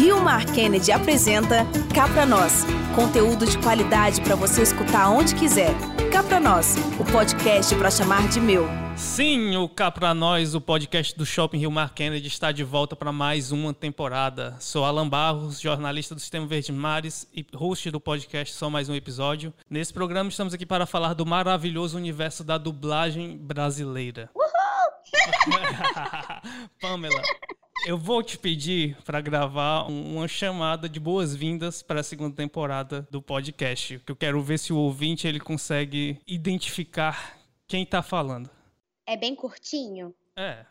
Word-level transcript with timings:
Rio 0.00 0.18
Mar 0.18 0.46
Kennedy 0.46 0.90
apresenta 0.90 1.66
Cá 1.94 2.08
Pra 2.08 2.24
Nós. 2.24 2.64
Conteúdo 2.96 3.44
de 3.44 3.58
qualidade 3.58 4.22
para 4.22 4.34
você 4.34 4.62
escutar 4.62 5.10
onde 5.10 5.34
quiser. 5.34 5.74
Cá 6.10 6.22
Pra 6.22 6.40
Nós, 6.40 6.74
o 6.98 7.04
podcast 7.04 7.74
para 7.74 7.90
chamar 7.90 8.26
de 8.28 8.40
meu. 8.40 8.66
Sim, 8.96 9.58
o 9.58 9.68
Cá 9.68 9.90
Pra 9.90 10.14
Nós, 10.14 10.54
o 10.54 10.60
podcast 10.60 11.14
do 11.18 11.26
Shopping 11.26 11.58
Rio 11.58 11.70
Mar 11.70 11.92
Kennedy, 11.92 12.28
está 12.28 12.50
de 12.50 12.64
volta 12.64 12.96
para 12.96 13.12
mais 13.12 13.52
uma 13.52 13.74
temporada. 13.74 14.56
Sou 14.58 14.86
Alan 14.86 15.06
Barros, 15.06 15.60
jornalista 15.60 16.14
do 16.14 16.20
Sistema 16.22 16.46
Verde 16.46 16.72
Mares 16.72 17.28
e 17.34 17.44
host 17.54 17.90
do 17.90 18.00
podcast 18.00 18.54
Só 18.54 18.70
Mais 18.70 18.88
Um 18.88 18.94
Episódio. 18.94 19.52
Nesse 19.68 19.92
programa 19.92 20.30
estamos 20.30 20.54
aqui 20.54 20.64
para 20.64 20.86
falar 20.86 21.12
do 21.12 21.26
maravilhoso 21.26 21.98
universo 21.98 22.42
da 22.42 22.56
dublagem 22.56 23.36
brasileira. 23.36 24.30
Uhul! 24.34 24.48
Pamela, 26.80 27.20
eu 27.86 27.96
vou 27.96 28.22
te 28.22 28.38
pedir 28.38 28.96
para 29.04 29.20
gravar 29.20 29.84
uma 29.84 30.28
chamada 30.28 30.88
de 30.88 31.00
boas-vindas 31.00 31.82
para 31.82 32.00
a 32.00 32.02
segunda 32.02 32.36
temporada 32.36 33.06
do 33.10 33.22
podcast, 33.22 33.98
que 34.00 34.12
eu 34.12 34.16
quero 34.16 34.42
ver 34.42 34.58
se 34.58 34.72
o 34.72 34.76
ouvinte 34.76 35.26
ele 35.26 35.40
consegue 35.40 36.20
identificar 36.26 37.38
quem 37.66 37.82
está 37.82 38.02
falando. 38.02 38.50
É 39.06 39.16
bem 39.16 39.34
curtinho? 39.34 40.14
É, 40.36 40.64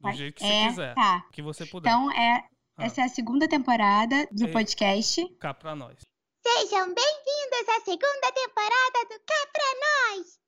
do 0.00 0.12
jeito 0.12 0.36
que 0.36 0.44
é, 0.44 0.48
você 0.48 0.68
quiser, 0.68 0.94
tá. 0.94 1.26
que 1.32 1.42
você 1.42 1.66
puder. 1.66 1.88
Então 1.88 2.10
é 2.10 2.44
ah. 2.76 2.84
essa 2.84 3.02
é 3.02 3.04
a 3.04 3.08
segunda 3.08 3.48
temporada 3.48 4.26
do 4.32 4.48
podcast. 4.48 5.24
Cá 5.38 5.54
para 5.54 5.74
nós. 5.74 6.00
Sejam 6.42 6.86
bem-vindos 6.86 7.68
à 7.76 7.80
segunda 7.84 8.32
temporada 8.32 9.04
do 9.10 9.20
Cá 9.24 9.48
pra 9.52 10.16
nós. 10.16 10.38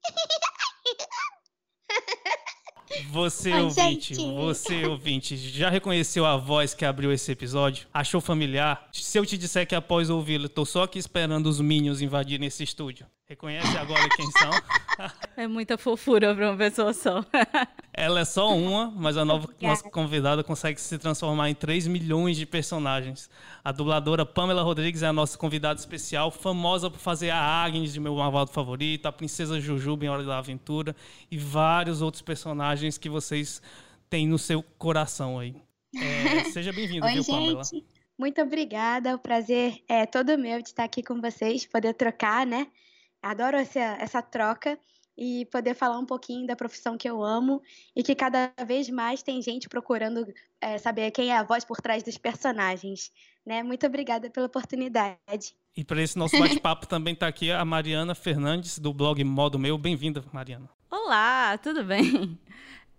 Você 3.10 3.52
ouvinte, 3.52 4.14
gente. 4.14 4.34
você 4.34 4.86
ouvinte, 4.86 5.36
já 5.36 5.70
reconheceu 5.70 6.24
a 6.24 6.36
voz 6.36 6.74
que 6.74 6.84
abriu 6.84 7.12
esse 7.12 7.30
episódio? 7.30 7.86
Achou 7.92 8.20
familiar? 8.20 8.88
Se 8.92 9.18
eu 9.18 9.26
te 9.26 9.36
disser 9.36 9.66
que 9.66 9.74
após 9.74 10.10
ouvi-lo, 10.10 10.48
tô 10.48 10.64
só 10.64 10.84
aqui 10.84 10.98
esperando 10.98 11.46
os 11.46 11.60
Minions 11.60 12.00
invadirem 12.00 12.46
esse 12.46 12.62
estúdio. 12.62 13.06
Reconhece 13.28 13.76
agora 13.76 14.08
quem 14.16 14.30
são? 14.30 14.50
É 15.36 15.46
muita 15.46 15.78
fofura 15.78 16.34
para 16.34 16.50
uma 16.50 16.56
pessoa 16.56 16.92
só. 16.92 17.24
Ela 17.94 18.20
é 18.20 18.24
só 18.24 18.52
uma, 18.52 18.90
mas 18.90 19.16
a 19.16 19.24
nova 19.24 19.48
nossa 19.60 19.88
convidada 19.88 20.42
consegue 20.42 20.80
se 20.80 20.98
transformar 20.98 21.48
em 21.48 21.54
3 21.54 21.86
milhões 21.86 22.36
de 22.36 22.44
personagens. 22.44 23.30
A 23.62 23.70
dubladora 23.70 24.26
Pamela 24.26 24.64
Rodrigues 24.64 25.04
é 25.04 25.06
a 25.06 25.12
nossa 25.12 25.38
convidada 25.38 25.78
especial, 25.78 26.32
famosa 26.32 26.90
por 26.90 26.98
fazer 26.98 27.30
a 27.30 27.38
Agnes 27.38 27.92
de 27.92 28.00
meu 28.00 28.16
Marvaldo 28.16 28.50
favorito, 28.50 29.06
a 29.06 29.12
Princesa 29.12 29.60
Jujuba 29.60 30.04
em 30.04 30.08
Hora 30.08 30.24
da 30.24 30.38
Aventura 30.38 30.96
e 31.30 31.38
vários 31.38 32.02
outros 32.02 32.22
personagens 32.22 32.98
que 32.98 33.08
vocês 33.08 33.62
têm 34.10 34.26
no 34.26 34.36
seu 34.36 34.64
coração 34.76 35.38
aí. 35.38 35.54
É, 35.94 36.42
seja 36.50 36.72
bem-vinda, 36.72 37.06
viu, 37.06 37.22
gente. 37.22 37.30
Pamela? 37.30 37.62
Muito 38.18 38.42
obrigada, 38.42 39.14
o 39.14 39.18
prazer 39.20 39.80
é 39.86 40.04
todo 40.06 40.36
meu 40.36 40.60
de 40.60 40.70
estar 40.70 40.82
aqui 40.82 41.04
com 41.04 41.20
vocês, 41.20 41.64
poder 41.64 41.94
trocar, 41.94 42.44
né? 42.44 42.66
Adoro 43.22 43.56
essa, 43.56 43.80
essa 43.80 44.22
troca 44.22 44.78
e 45.16 45.46
poder 45.46 45.74
falar 45.74 45.98
um 45.98 46.06
pouquinho 46.06 46.46
da 46.46 46.54
profissão 46.54 46.96
que 46.96 47.10
eu 47.10 47.24
amo 47.24 47.60
e 47.94 48.04
que 48.04 48.14
cada 48.14 48.52
vez 48.64 48.88
mais 48.88 49.20
tem 49.20 49.42
gente 49.42 49.68
procurando 49.68 50.32
é, 50.60 50.78
saber 50.78 51.10
quem 51.10 51.30
é 51.30 51.36
a 51.36 51.42
voz 51.42 51.64
por 51.64 51.80
trás 51.80 52.04
dos 52.04 52.16
personagens. 52.16 53.10
Né? 53.44 53.64
Muito 53.64 53.84
obrigada 53.84 54.30
pela 54.30 54.46
oportunidade. 54.46 55.56
E 55.76 55.82
para 55.82 56.00
esse 56.00 56.16
nosso 56.16 56.38
bate-papo 56.38 56.86
também 56.88 57.14
está 57.14 57.26
aqui 57.26 57.50
a 57.50 57.64
Mariana 57.64 58.14
Fernandes, 58.14 58.78
do 58.78 58.94
blog 58.94 59.22
Modo 59.24 59.58
Meu. 59.58 59.76
Bem-vinda, 59.76 60.24
Mariana. 60.32 60.70
Olá, 60.88 61.58
tudo 61.58 61.82
bem? 61.82 62.38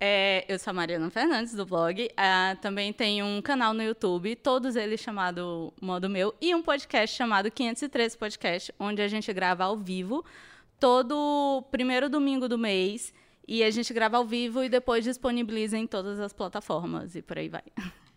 É, 0.01 0.45
eu 0.47 0.57
sou 0.57 0.71
a 0.71 0.73
Mariana 0.73 1.09
Fernandes, 1.09 1.53
do 1.53 1.65
blog. 1.65 2.05
Uh, 2.05 2.57
também 2.61 2.93
tenho 2.93 3.25
um 3.25 3.41
canal 3.41 3.73
no 3.73 3.83
YouTube, 3.83 4.33
todos 4.37 4.77
eles 4.77 5.01
chamado 5.01 5.73
Modo 5.81 6.09
Meu, 6.09 6.33
e 6.39 6.55
um 6.55 6.61
podcast 6.61 7.15
chamado 7.15 7.51
513 7.51 8.17
Podcast, 8.17 8.73
onde 8.79 9.01
a 9.01 9.07
gente 9.09 9.31
grava 9.33 9.65
ao 9.65 9.75
vivo 9.75 10.23
todo 10.79 11.63
primeiro 11.69 12.09
domingo 12.09 12.47
do 12.47 12.57
mês. 12.57 13.13
E 13.45 13.61
a 13.63 13.71
gente 13.71 13.93
grava 13.93 14.15
ao 14.15 14.25
vivo 14.25 14.63
e 14.63 14.69
depois 14.69 15.03
disponibiliza 15.03 15.77
em 15.77 15.85
todas 15.85 16.19
as 16.19 16.31
plataformas 16.31 17.15
e 17.15 17.21
por 17.21 17.37
aí 17.37 17.49
vai. 17.49 17.63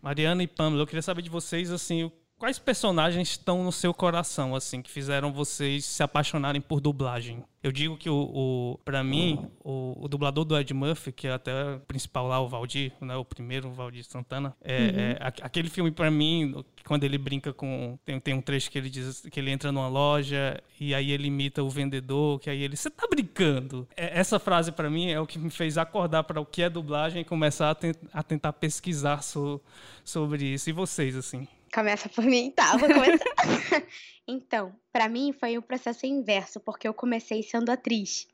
Mariana 0.01 0.43
e 0.43 0.47
Pamela, 0.47 0.83
eu 0.83 0.87
queria 0.87 1.01
saber 1.01 1.21
de 1.21 1.29
vocês, 1.29 1.71
assim, 1.71 2.11
quais 2.43 2.59
personagens 2.59 3.29
estão 3.29 3.63
no 3.63 3.71
seu 3.71 3.93
coração, 3.93 4.53
assim, 4.53 4.81
que 4.81 4.91
fizeram 4.91 5.31
vocês 5.31 5.85
se 5.85 6.03
apaixonarem 6.03 6.59
por 6.59 6.81
dublagem? 6.81 7.41
Eu 7.63 7.71
digo 7.71 7.95
que 7.95 8.09
o, 8.09 8.15
o 8.15 8.79
para 8.83 9.01
mim, 9.01 9.47
o, 9.63 9.95
o, 10.03 10.09
dublador 10.09 10.43
do 10.43 10.59
Ed 10.59 10.73
Murphy, 10.73 11.13
que 11.13 11.25
é 11.25 11.31
até 11.31 11.75
o 11.75 11.79
principal 11.79 12.27
lá, 12.27 12.41
o 12.41 12.49
Valdir, 12.49 12.91
né, 12.99 13.15
o 13.15 13.23
primeiro, 13.23 13.69
o 13.69 13.71
Valdir 13.71 14.03
Santana, 14.03 14.53
é, 14.61 14.77
uhum. 14.77 14.99
é 14.99 15.17
aquele 15.41 15.69
filme 15.69 15.89
para 15.89 16.11
mim, 16.11 16.65
quando 16.83 17.05
ele 17.05 17.17
brinca 17.17 17.53
com 17.53 17.97
tem, 18.03 18.19
tem 18.19 18.33
um 18.33 18.41
trecho 18.41 18.69
que 18.69 18.77
ele 18.77 18.89
diz 18.89 19.21
que 19.21 19.39
ele 19.39 19.49
entra 19.49 19.71
numa 19.71 19.87
loja 19.87 20.61
e 20.77 20.93
aí 20.93 21.11
ele 21.13 21.27
imita 21.27 21.63
o 21.63 21.69
vendedor, 21.69 22.41
que 22.41 22.49
aí 22.49 22.61
ele, 22.61 22.75
você 22.75 22.89
tá 22.89 23.07
brincando? 23.09 23.87
É, 23.95 24.19
essa 24.19 24.37
frase 24.37 24.69
para 24.69 24.89
mim 24.89 25.09
é 25.09 25.17
o 25.17 25.25
que 25.25 25.39
me 25.39 25.49
fez 25.49 25.77
acordar 25.77 26.25
para 26.25 26.41
o 26.41 26.45
que 26.45 26.61
é 26.61 26.69
dublagem 26.69 27.21
e 27.21 27.23
começar 27.23 27.71
a, 27.71 28.19
a 28.19 28.21
tentar 28.21 28.51
pesquisar 28.51 29.23
so, 29.23 29.61
sobre 30.03 30.43
isso. 30.43 30.69
E 30.69 30.73
vocês, 30.73 31.15
assim? 31.15 31.47
Começa 31.73 32.07
por 32.07 32.23
mim, 32.23 32.51
tá? 32.51 32.77
Vou 32.77 32.87
começar. 32.87 33.25
então, 34.27 34.75
para 34.91 35.09
mim 35.09 35.33
foi 35.33 35.57
um 35.57 35.61
processo 35.61 36.05
inverso, 36.05 36.59
porque 36.59 36.87
eu 36.87 36.93
comecei 36.93 37.41
sendo 37.41 37.71
atriz. 37.71 38.27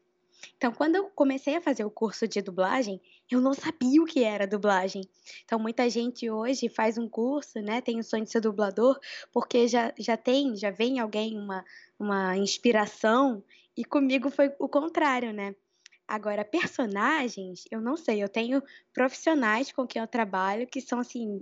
Então, 0.57 0.73
quando 0.73 0.95
eu 0.95 1.09
comecei 1.09 1.55
a 1.55 1.61
fazer 1.61 1.85
o 1.85 1.91
curso 1.91 2.27
de 2.27 2.41
dublagem, 2.41 2.99
eu 3.31 3.39
não 3.39 3.53
sabia 3.53 4.01
o 4.01 4.05
que 4.05 4.23
era 4.23 4.45
dublagem. 4.45 5.01
Então, 5.45 5.57
muita 5.57 5.89
gente 5.89 6.29
hoje 6.29 6.67
faz 6.67 6.97
um 6.97 7.07
curso, 7.07 7.61
né? 7.61 7.79
Tem 7.81 7.99
o 7.99 8.03
sonho 8.03 8.25
de 8.25 8.31
ser 8.31 8.41
dublador, 8.41 8.99
porque 9.31 9.67
já, 9.67 9.93
já 9.97 10.17
tem, 10.17 10.55
já 10.55 10.69
vem 10.69 10.99
alguém, 10.99 11.37
uma, 11.37 11.63
uma 11.97 12.37
inspiração, 12.37 13.43
e 13.75 13.85
comigo 13.85 14.29
foi 14.29 14.53
o 14.59 14.67
contrário, 14.67 15.31
né? 15.31 15.55
Agora, 16.05 16.43
personagens, 16.43 17.63
eu 17.69 17.79
não 17.79 17.95
sei, 17.95 18.21
eu 18.21 18.27
tenho 18.27 18.61
profissionais 18.93 19.71
com 19.71 19.85
quem 19.85 20.01
eu 20.01 20.07
trabalho 20.07 20.67
que 20.67 20.81
são, 20.81 20.99
assim, 20.99 21.41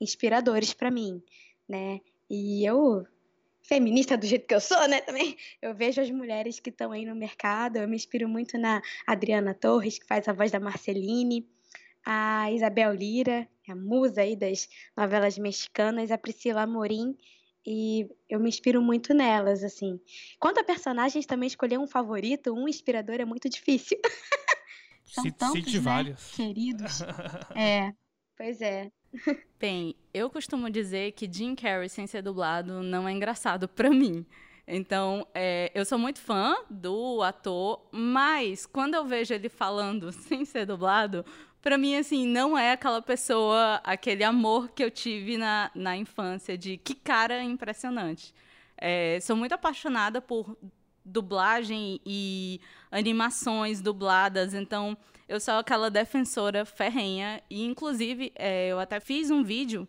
inspiradores 0.00 0.72
para 0.72 0.90
mim, 0.90 1.22
né? 1.68 2.00
E 2.28 2.64
eu, 2.64 3.06
feminista 3.62 4.16
do 4.16 4.26
jeito 4.26 4.46
que 4.46 4.54
eu 4.54 4.60
sou, 4.60 4.88
né, 4.88 5.00
também, 5.00 5.36
eu 5.60 5.74
vejo 5.74 6.00
as 6.00 6.10
mulheres 6.10 6.58
que 6.58 6.70
estão 6.70 6.92
aí 6.92 7.04
no 7.04 7.14
mercado, 7.14 7.76
eu 7.76 7.88
me 7.88 7.96
inspiro 7.96 8.28
muito 8.28 8.58
na 8.58 8.82
Adriana 9.06 9.54
Torres, 9.54 9.98
que 9.98 10.06
faz 10.06 10.26
a 10.28 10.32
voz 10.32 10.50
da 10.50 10.60
Marceline, 10.60 11.46
a 12.04 12.50
Isabel 12.50 12.92
Lira, 12.92 13.48
a 13.68 13.74
musa 13.74 14.22
aí 14.22 14.36
das 14.36 14.68
novelas 14.96 15.38
mexicanas, 15.38 16.10
a 16.10 16.18
Priscila 16.18 16.62
Amorim, 16.62 17.16
e 17.66 18.06
eu 18.28 18.38
me 18.38 18.48
inspiro 18.48 18.82
muito 18.82 19.14
nelas, 19.14 19.64
assim. 19.64 19.98
Quanto 20.38 20.60
a 20.60 20.64
personagens, 20.64 21.24
também 21.24 21.46
escolher 21.46 21.78
um 21.78 21.86
favorito, 21.86 22.52
um 22.52 22.68
inspirador 22.68 23.16
é 23.16 23.24
muito 23.24 23.48
difícil. 23.48 23.98
São 25.06 25.24
cite, 25.24 25.36
tantos, 25.36 25.64
cite 25.64 25.76
né, 25.76 25.80
vários. 25.80 26.30
queridos. 26.32 27.00
é, 27.56 27.94
pois 28.36 28.60
é. 28.60 28.90
Bem, 29.58 29.94
eu 30.12 30.28
costumo 30.28 30.68
dizer 30.68 31.12
que 31.12 31.30
Jim 31.30 31.54
Carrey 31.54 31.88
sem 31.88 32.06
ser 32.06 32.22
dublado 32.22 32.82
não 32.82 33.08
é 33.08 33.12
engraçado 33.12 33.68
para 33.68 33.90
mim. 33.90 34.26
Então, 34.66 35.26
é, 35.34 35.70
eu 35.74 35.84
sou 35.84 35.98
muito 35.98 36.20
fã 36.20 36.56
do 36.70 37.22
ator, 37.22 37.86
mas 37.92 38.64
quando 38.64 38.94
eu 38.94 39.04
vejo 39.04 39.34
ele 39.34 39.48
falando 39.48 40.10
sem 40.12 40.44
ser 40.44 40.66
dublado, 40.66 41.24
para 41.60 41.78
mim, 41.78 41.96
assim, 41.96 42.26
não 42.26 42.56
é 42.56 42.72
aquela 42.72 43.00
pessoa, 43.00 43.80
aquele 43.84 44.24
amor 44.24 44.68
que 44.70 44.82
eu 44.82 44.90
tive 44.90 45.36
na, 45.36 45.70
na 45.74 45.96
infância, 45.96 46.58
de 46.58 46.76
que 46.76 46.94
cara 46.94 47.42
impressionante. 47.42 48.34
É, 48.76 49.18
sou 49.20 49.36
muito 49.36 49.52
apaixonada 49.52 50.20
por 50.20 50.56
dublagem 51.04 52.00
e 52.04 52.60
animações 52.90 53.80
dubladas, 53.80 54.54
então 54.54 54.96
eu 55.28 55.38
sou 55.40 55.54
aquela 55.54 55.90
defensora 55.90 56.64
ferrenha. 56.64 57.42
E 57.50 57.64
inclusive 57.64 58.32
é, 58.34 58.68
eu 58.68 58.78
até 58.78 59.00
fiz 59.00 59.30
um 59.30 59.42
vídeo 59.42 59.86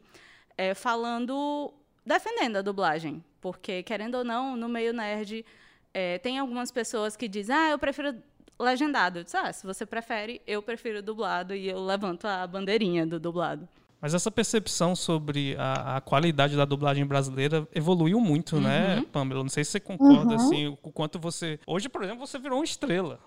é, 0.57 0.73
falando 0.73 1.73
defendendo 2.05 2.57
a 2.57 2.61
dublagem, 2.61 3.23
porque 3.41 3.81
querendo 3.83 4.15
ou 4.15 4.23
não 4.23 4.55
no 4.55 4.69
meio 4.69 4.93
nerd 4.93 5.45
é, 5.93 6.17
tem 6.19 6.37
algumas 6.37 6.71
pessoas 6.71 7.15
que 7.15 7.27
dizem 7.27 7.55
ah 7.55 7.69
eu 7.71 7.79
prefiro 7.79 8.15
legendado, 8.59 9.19
eu 9.19 9.23
disse, 9.23 9.37
ah, 9.37 9.51
se 9.51 9.65
você 9.65 9.85
prefere 9.85 10.41
eu 10.47 10.61
prefiro 10.61 11.01
dublado. 11.01 11.53
E 11.55 11.67
eu 11.69 11.83
levanto 11.83 12.25
a 12.25 12.45
bandeirinha 12.47 13.05
do 13.05 13.19
dublado. 13.19 13.67
Mas 14.05 14.13
essa 14.13 14.29
percepção 14.29 14.95
sobre 14.95 15.55
a, 15.57 15.97
a, 15.97 16.01
qualidade 16.01 16.55
da 16.55 16.63
dublagem 16.63 17.03
brasileira 17.03 17.67
evoluiu 17.73 18.19
muito, 18.19 18.57
né, 18.61 18.97
uhum. 18.97 19.01
né, 19.01 19.05
Pamela? 19.11 19.41
Não 19.41 19.49
sei 19.49 19.65
se 19.65 19.71
você 19.71 19.79
concorda, 19.79 20.35
uhum. 20.35 20.35
assim, 20.35 20.67
o 20.83 20.91
quanto 20.91 21.17
você... 21.17 21.59
Hoje, 21.65 21.89
por 21.89 22.03
exemplo, 22.03 22.27
você 22.27 22.37
virou 22.37 22.59
uma 22.59 22.65
estrela. 22.65 23.19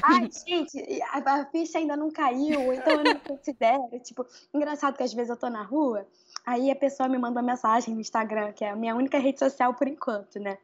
Ai, 0.00 0.28
gente, 0.46 1.02
a, 1.02 1.46
ficha 1.46 1.78
ainda 1.78 1.96
não 1.96 2.12
caiu, 2.12 2.72
então 2.72 2.92
eu 2.92 3.02
não 3.02 3.18
considero. 3.26 3.90
Tipo, 4.04 4.24
engraçado 4.54 4.96
que 4.96 5.02
às 5.02 5.12
vezes 5.12 5.30
eu 5.30 5.36
tô 5.36 5.50
na 5.50 5.64
rua, 5.64 6.06
aí 6.46 6.70
a 6.70 6.76
pessoa 6.76 7.08
me 7.08 7.18
manda 7.18 7.40
uma 7.40 7.50
mensagem 7.50 7.92
no 7.92 8.00
Instagram, 8.00 8.52
que 8.52 8.64
é 8.64 8.70
a 8.70 8.76
minha 8.76 8.94
única 8.94 9.18
rede 9.18 9.40
social 9.40 9.74
por 9.74 9.88
enquanto, 9.88 10.38
né? 10.38 10.58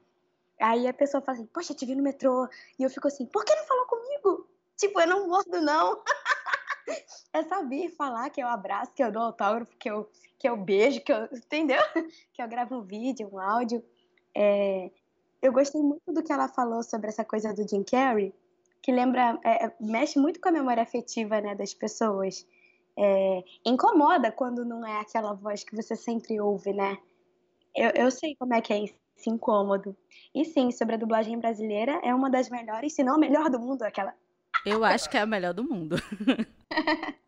Aí 0.61 0.87
a 0.87 0.95
pessoa 0.95 1.21
fala 1.21 1.39
assim, 1.39 1.47
poxa, 1.53 1.75
te 1.75 1.85
vi 1.85 1.97
no 1.97 2.05
metrô. 2.05 2.49
E 2.79 2.85
eu 2.85 2.91
fico 2.91 3.09
assim, 3.09 3.27
por 3.27 3.45
que 3.45 3.53
não 3.53 3.67
falou 3.67 3.87
comigo? 3.87 4.47
Tipo, 4.77 5.01
eu 5.01 5.09
não 5.09 5.29
mordo, 5.29 5.61
não. 5.61 6.01
é 7.33 7.65
vir 7.65 7.91
falar 7.91 8.31
que 8.31 8.43
eu 8.43 8.49
abraço, 8.49 8.93
que 8.93 9.03
eu 9.03 9.12
dou 9.12 9.23
autógrafo, 9.23 9.77
que 9.77 9.91
eu, 9.91 10.09
que 10.38 10.49
eu 10.49 10.56
beijo, 10.56 11.00
que 11.03 11.12
eu. 11.12 11.29
Entendeu? 11.33 11.81
Que 12.33 12.43
eu 12.43 12.49
gravo 12.49 12.77
um 12.77 12.83
vídeo, 12.83 13.29
um 13.33 13.38
áudio. 13.38 13.83
É, 14.35 14.91
eu 15.41 15.53
gostei 15.53 15.81
muito 15.81 16.12
do 16.12 16.23
que 16.23 16.33
ela 16.33 16.49
falou 16.49 16.83
sobre 16.83 17.09
essa 17.09 17.25
coisa 17.25 17.53
do 17.55 17.67
Jim 17.67 17.83
Carrey, 17.83 18.35
que 18.83 18.93
lembra, 18.93 19.38
é, 19.44 19.73
mexe 19.81 20.19
muito 20.19 20.41
com 20.41 20.49
a 20.49 20.53
memória 20.53 20.83
afetiva 20.83 21.41
né, 21.41 21.55
das 21.55 21.75
pessoas. 21.75 22.47
É, 22.99 23.44
incomoda 23.65 24.32
quando 24.32 24.65
não 24.65 24.87
é 24.87 25.00
aquela 25.00 25.35
voz 25.35 25.62
que 25.65 25.77
você 25.77 25.94
sempre 25.97 26.41
ouve, 26.41 26.73
né? 26.73 26.99
Eu, 27.75 27.91
eu 27.91 28.11
sei 28.11 28.35
como 28.37 28.55
é 28.55 28.61
que 28.61 28.73
é 28.73 28.85
esse 28.85 29.31
incômodo. 29.31 29.97
E 30.35 30.44
sim, 30.44 30.71
sobre 30.71 30.94
a 30.94 30.99
dublagem 30.99 31.39
brasileira, 31.39 32.00
é 32.03 32.15
uma 32.15 32.31
das 32.31 32.49
melhores, 32.49 32.94
se 32.94 33.05
não 33.05 33.15
a 33.17 33.19
melhor 33.19 33.50
do 33.50 33.61
mundo, 33.61 33.82
aquela. 33.82 34.15
Eu 34.67 34.85
acho 34.85 35.09
que 35.09 35.17
é 35.17 35.21
a 35.21 35.27
melhor 35.27 35.55
do 35.55 35.63
mundo. 35.63 35.97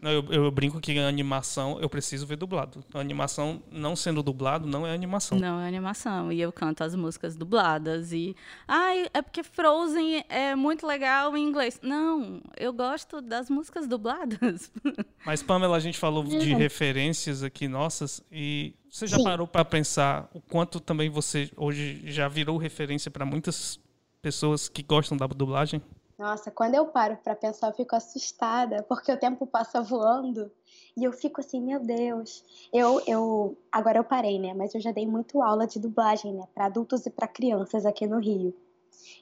Não, 0.00 0.10
eu, 0.10 0.24
eu, 0.30 0.50
brinco 0.50 0.80
que 0.80 0.98
a 0.98 1.06
animação 1.06 1.78
eu 1.78 1.88
preciso 1.88 2.26
ver 2.26 2.36
dublado. 2.36 2.82
A 2.94 3.00
animação 3.00 3.62
não 3.70 3.94
sendo 3.94 4.22
dublado 4.22 4.66
não 4.66 4.86
é 4.86 4.94
animação. 4.94 5.38
Não 5.38 5.60
é 5.60 5.68
animação. 5.68 6.32
E 6.32 6.40
eu 6.40 6.50
canto 6.50 6.82
as 6.82 6.94
músicas 6.94 7.36
dubladas. 7.36 8.10
E. 8.10 8.34
Ai, 8.66 9.08
é 9.12 9.20
porque 9.20 9.42
Frozen 9.42 10.24
é 10.30 10.54
muito 10.54 10.86
legal 10.86 11.36
em 11.36 11.46
inglês. 11.46 11.78
Não, 11.82 12.40
eu 12.56 12.72
gosto 12.72 13.20
das 13.20 13.50
músicas 13.50 13.86
dubladas. 13.86 14.72
Mas, 15.26 15.42
Pamela, 15.42 15.76
a 15.76 15.80
gente 15.80 15.98
falou 15.98 16.24
de 16.24 16.54
referências 16.54 17.42
aqui 17.42 17.68
nossas. 17.68 18.22
E 18.32 18.74
você 18.90 19.06
já 19.06 19.18
Sim. 19.18 19.24
parou 19.24 19.46
para 19.46 19.66
pensar 19.66 20.30
o 20.32 20.40
quanto 20.40 20.80
também 20.80 21.10
você 21.10 21.50
hoje 21.58 22.00
já 22.06 22.26
virou 22.26 22.56
referência 22.56 23.10
para 23.10 23.26
muitas 23.26 23.78
pessoas 24.22 24.66
que 24.66 24.82
gostam 24.82 25.14
da 25.14 25.26
dublagem? 25.26 25.82
Nossa, 26.20 26.50
quando 26.50 26.74
eu 26.74 26.84
paro 26.84 27.16
para 27.16 27.34
pensar, 27.34 27.68
eu 27.68 27.72
fico 27.72 27.96
assustada, 27.96 28.82
porque 28.82 29.10
o 29.10 29.16
tempo 29.16 29.46
passa 29.46 29.80
voando 29.80 30.52
e 30.94 31.02
eu 31.02 31.14
fico 31.14 31.40
assim, 31.40 31.62
meu 31.62 31.80
Deus. 31.80 32.44
Eu, 32.70 33.00
eu, 33.06 33.56
agora 33.72 33.98
eu 33.98 34.04
parei, 34.04 34.38
né? 34.38 34.52
Mas 34.52 34.74
eu 34.74 34.82
já 34.82 34.92
dei 34.92 35.06
muito 35.06 35.40
aula 35.40 35.66
de 35.66 35.80
dublagem, 35.80 36.34
né? 36.34 36.46
Para 36.54 36.66
adultos 36.66 37.06
e 37.06 37.10
para 37.10 37.26
crianças 37.26 37.86
aqui 37.86 38.06
no 38.06 38.18
Rio. 38.18 38.54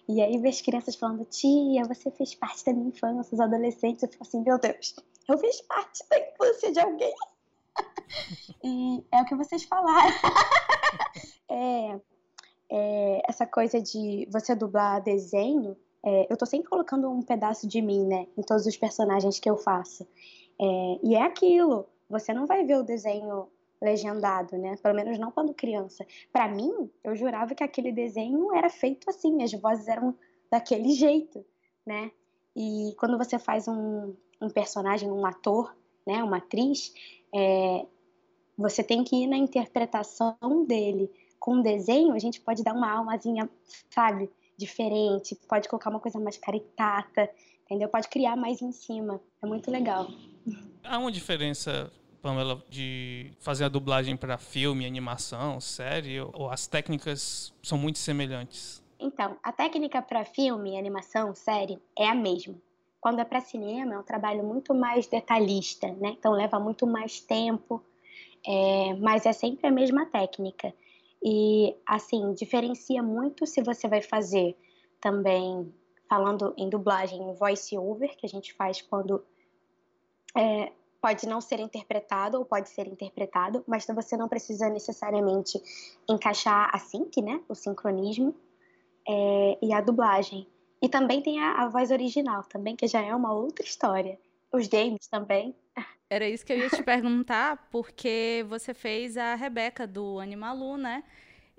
E 0.08 0.20
aí 0.20 0.38
vejo 0.38 0.64
crianças 0.64 0.96
falando, 0.96 1.24
tia, 1.24 1.84
você 1.84 2.10
fez 2.10 2.34
parte 2.34 2.64
da 2.64 2.72
minha 2.72 2.88
infância, 2.88 3.32
os 3.32 3.40
adolescentes. 3.40 4.02
Eu 4.02 4.08
fico 4.08 4.24
assim, 4.24 4.40
meu 4.40 4.58
Deus, 4.58 4.96
eu 5.28 5.38
fiz 5.38 5.60
parte 5.60 6.04
da 6.10 6.18
infância 6.18 6.72
de 6.72 6.80
alguém. 6.80 7.14
e 8.64 9.04
é 9.12 9.22
o 9.22 9.24
que 9.24 9.36
vocês 9.36 9.62
falaram. 9.62 10.16
é, 11.48 12.00
é, 12.68 13.22
essa 13.28 13.46
coisa 13.46 13.80
de 13.80 14.28
você 14.32 14.56
dublar 14.56 15.00
desenho 15.00 15.76
é, 16.08 16.26
eu 16.30 16.38
tô 16.38 16.46
sempre 16.46 16.70
colocando 16.70 17.10
um 17.10 17.20
pedaço 17.20 17.68
de 17.68 17.82
mim, 17.82 18.06
né, 18.06 18.26
em 18.36 18.42
todos 18.42 18.64
os 18.64 18.76
personagens 18.78 19.38
que 19.38 19.50
eu 19.50 19.58
faço. 19.58 20.06
É, 20.58 20.98
e 21.02 21.14
é 21.14 21.22
aquilo, 21.22 21.86
você 22.08 22.32
não 22.32 22.46
vai 22.46 22.64
ver 22.64 22.78
o 22.78 22.82
desenho 22.82 23.46
legendado, 23.80 24.56
né? 24.56 24.76
Pelo 24.82 24.96
menos 24.96 25.18
não 25.18 25.30
quando 25.30 25.54
criança. 25.54 26.04
Para 26.32 26.48
mim, 26.48 26.90
eu 27.04 27.14
jurava 27.14 27.54
que 27.54 27.62
aquele 27.62 27.92
desenho 27.92 28.52
era 28.52 28.68
feito 28.70 29.08
assim, 29.08 29.42
as 29.42 29.52
vozes 29.52 29.86
eram 29.86 30.16
daquele 30.50 30.90
jeito, 30.94 31.44
né? 31.86 32.10
E 32.56 32.94
quando 32.98 33.16
você 33.18 33.38
faz 33.38 33.68
um, 33.68 34.14
um 34.40 34.48
personagem, 34.48 35.12
um 35.12 35.24
ator, 35.24 35.76
né, 36.06 36.24
uma 36.24 36.38
atriz, 36.38 36.92
é, 37.32 37.86
você 38.56 38.82
tem 38.82 39.04
que 39.04 39.14
ir 39.14 39.26
na 39.26 39.36
interpretação 39.36 40.64
dele. 40.66 41.08
Com 41.38 41.56
o 41.56 41.62
desenho, 41.62 42.14
a 42.14 42.18
gente 42.18 42.40
pode 42.40 42.64
dar 42.64 42.72
uma 42.72 42.90
almazinha, 42.90 43.48
sabe? 43.90 44.28
Diferente, 44.58 45.38
pode 45.48 45.68
colocar 45.68 45.88
uma 45.88 46.00
coisa 46.00 46.18
mais 46.18 46.36
caricata, 46.36 47.30
entendeu? 47.64 47.88
Pode 47.88 48.08
criar 48.08 48.36
mais 48.36 48.60
em 48.60 48.72
cima. 48.72 49.20
É 49.40 49.46
muito 49.46 49.70
legal. 49.70 50.08
Há 50.82 50.98
uma 50.98 51.12
diferença, 51.12 51.92
Pamela, 52.20 52.62
de 52.68 53.30
fazer 53.38 53.64
a 53.64 53.68
dublagem 53.68 54.16
para 54.16 54.36
filme, 54.36 54.84
animação, 54.84 55.60
série, 55.60 56.20
ou 56.20 56.50
as 56.50 56.66
técnicas 56.66 57.54
são 57.62 57.78
muito 57.78 57.98
semelhantes? 57.98 58.82
Então, 58.98 59.36
a 59.42 59.52
técnica 59.52 60.02
para 60.02 60.24
filme, 60.24 60.76
animação, 60.76 61.34
série 61.34 61.78
é 61.96 62.08
a 62.08 62.14
mesma. 62.14 62.56
Quando 63.00 63.20
é 63.20 63.24
para 63.24 63.40
cinema, 63.40 63.94
é 63.94 63.98
um 63.98 64.02
trabalho 64.02 64.42
muito 64.42 64.74
mais 64.74 65.06
detalhista, 65.06 65.86
né? 65.92 66.16
Então 66.18 66.32
leva 66.32 66.58
muito 66.58 66.84
mais 66.84 67.20
tempo, 67.20 67.80
é... 68.44 68.94
mas 68.94 69.24
é 69.24 69.32
sempre 69.32 69.68
a 69.68 69.70
mesma 69.70 70.04
técnica. 70.06 70.74
E, 71.22 71.76
assim, 71.86 72.32
diferencia 72.34 73.02
muito 73.02 73.46
se 73.46 73.62
você 73.62 73.88
vai 73.88 74.02
fazer 74.02 74.56
também, 75.00 75.72
falando 76.08 76.54
em 76.56 76.68
dublagem, 76.68 77.20
em 77.20 77.34
voice-over, 77.34 78.16
que 78.16 78.26
a 78.26 78.28
gente 78.28 78.54
faz 78.54 78.80
quando 78.80 79.24
é, 80.36 80.72
pode 81.00 81.26
não 81.26 81.40
ser 81.40 81.60
interpretado 81.60 82.38
ou 82.38 82.44
pode 82.44 82.68
ser 82.68 82.86
interpretado, 82.86 83.62
mas 83.66 83.86
você 83.86 84.16
não 84.16 84.28
precisa 84.28 84.68
necessariamente 84.68 85.60
encaixar 86.08 86.70
a 86.72 86.78
sync, 86.78 87.20
né, 87.22 87.40
o 87.48 87.54
sincronismo, 87.54 88.34
é, 89.06 89.58
e 89.62 89.72
a 89.72 89.80
dublagem. 89.80 90.46
E 90.80 90.88
também 90.88 91.20
tem 91.22 91.40
a, 91.40 91.62
a 91.62 91.68
voz 91.68 91.90
original, 91.90 92.44
também, 92.44 92.76
que 92.76 92.86
já 92.86 93.00
é 93.00 93.14
uma 93.14 93.32
outra 93.32 93.64
história. 93.64 94.18
Os 94.52 94.66
games 94.66 95.06
também. 95.08 95.54
Era 96.10 96.28
isso 96.28 96.44
que 96.44 96.52
eu 96.52 96.58
ia 96.58 96.70
te 96.70 96.82
perguntar, 96.82 97.68
porque 97.70 98.44
você 98.48 98.72
fez 98.72 99.16
a 99.16 99.34
Rebeca 99.34 99.86
do 99.86 100.18
Animalu, 100.18 100.78
né? 100.78 101.04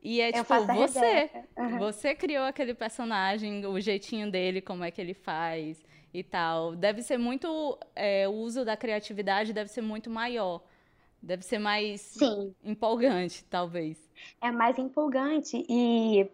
E 0.02 0.22
é 0.22 0.30
eu 0.30 0.44
tipo, 0.44 0.66
você. 0.74 1.30
Uhum. 1.58 1.78
Você 1.80 2.16
criou 2.16 2.46
aquele 2.46 2.74
personagem, 2.74 3.66
o 3.66 3.80
jeitinho 3.80 4.32
dele, 4.32 4.62
como 4.62 4.84
é 4.84 4.92
que 4.92 5.02
ele 5.02 5.14
faz 5.14 5.84
e 6.14 6.24
tal. 6.24 6.76
Deve 6.76 7.02
ser 7.02 7.18
muito. 7.18 7.78
É, 7.96 8.28
o 8.28 8.32
uso 8.32 8.66
da 8.66 8.76
criatividade 8.76 9.54
deve 9.54 9.70
ser 9.70 9.82
muito 9.82 10.10
maior. 10.10 10.62
Deve 11.22 11.44
ser 11.44 11.60
mais 11.60 12.02
Sim. 12.02 12.56
empolgante, 12.64 13.44
talvez. 13.46 14.10
É 14.42 14.52
mais 14.52 14.80
empolgante. 14.80 15.66
E, 15.70 16.26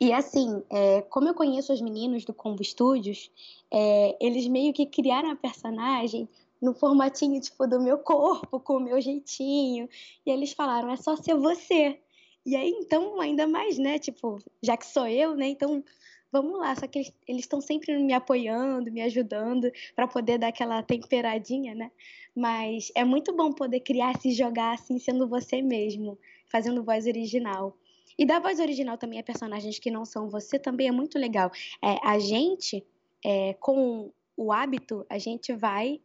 e 0.00 0.12
assim, 0.12 0.62
é, 0.68 1.02
como 1.02 1.28
eu 1.28 1.34
conheço 1.34 1.72
os 1.72 1.80
meninos 1.80 2.24
do 2.24 2.34
Combo 2.34 2.62
Studios, 2.62 3.30
é, 3.70 4.16
eles 4.20 4.48
meio 4.48 4.72
que 4.72 4.84
criaram 4.84 5.30
a 5.30 5.36
personagem 5.36 6.28
no 6.60 6.74
formatinho, 6.74 7.40
tipo, 7.40 7.66
do 7.66 7.80
meu 7.80 7.98
corpo, 7.98 8.60
com 8.60 8.74
o 8.74 8.80
meu 8.80 9.00
jeitinho. 9.00 9.88
E 10.26 10.30
eles 10.30 10.52
falaram, 10.52 10.90
é 10.90 10.96
só 10.96 11.16
ser 11.16 11.34
você. 11.36 11.98
E 12.44 12.56
aí, 12.56 12.70
então, 12.70 13.20
ainda 13.20 13.46
mais, 13.46 13.78
né? 13.78 13.98
Tipo, 13.98 14.38
já 14.62 14.76
que 14.76 14.86
sou 14.86 15.06
eu, 15.06 15.36
né? 15.36 15.48
Então, 15.48 15.84
vamos 16.32 16.58
lá. 16.58 16.74
Só 16.74 16.86
que 16.86 17.12
eles 17.26 17.42
estão 17.42 17.60
sempre 17.60 17.96
me 17.98 18.12
apoiando, 18.12 18.90
me 18.90 19.02
ajudando 19.02 19.70
para 19.94 20.08
poder 20.08 20.38
dar 20.38 20.48
aquela 20.48 20.82
temperadinha, 20.82 21.74
né? 21.74 21.90
Mas 22.34 22.90
é 22.94 23.04
muito 23.04 23.34
bom 23.34 23.52
poder 23.52 23.80
criar, 23.80 24.18
se 24.18 24.32
jogar 24.32 24.74
assim, 24.74 24.98
sendo 24.98 25.28
você 25.28 25.60
mesmo, 25.60 26.18
fazendo 26.46 26.82
voz 26.82 27.06
original. 27.06 27.76
E 28.18 28.24
dar 28.24 28.40
voz 28.40 28.58
original 28.58 28.98
também 28.98 29.20
a 29.20 29.22
personagens 29.22 29.78
que 29.78 29.90
não 29.90 30.04
são 30.04 30.28
você 30.28 30.58
também 30.58 30.88
é 30.88 30.92
muito 30.92 31.18
legal. 31.18 31.50
É, 31.82 31.98
a 32.02 32.18
gente, 32.18 32.84
é, 33.24 33.54
com 33.54 34.12
o 34.36 34.52
hábito, 34.52 35.04
a 35.08 35.18
gente 35.18 35.52
vai 35.52 36.00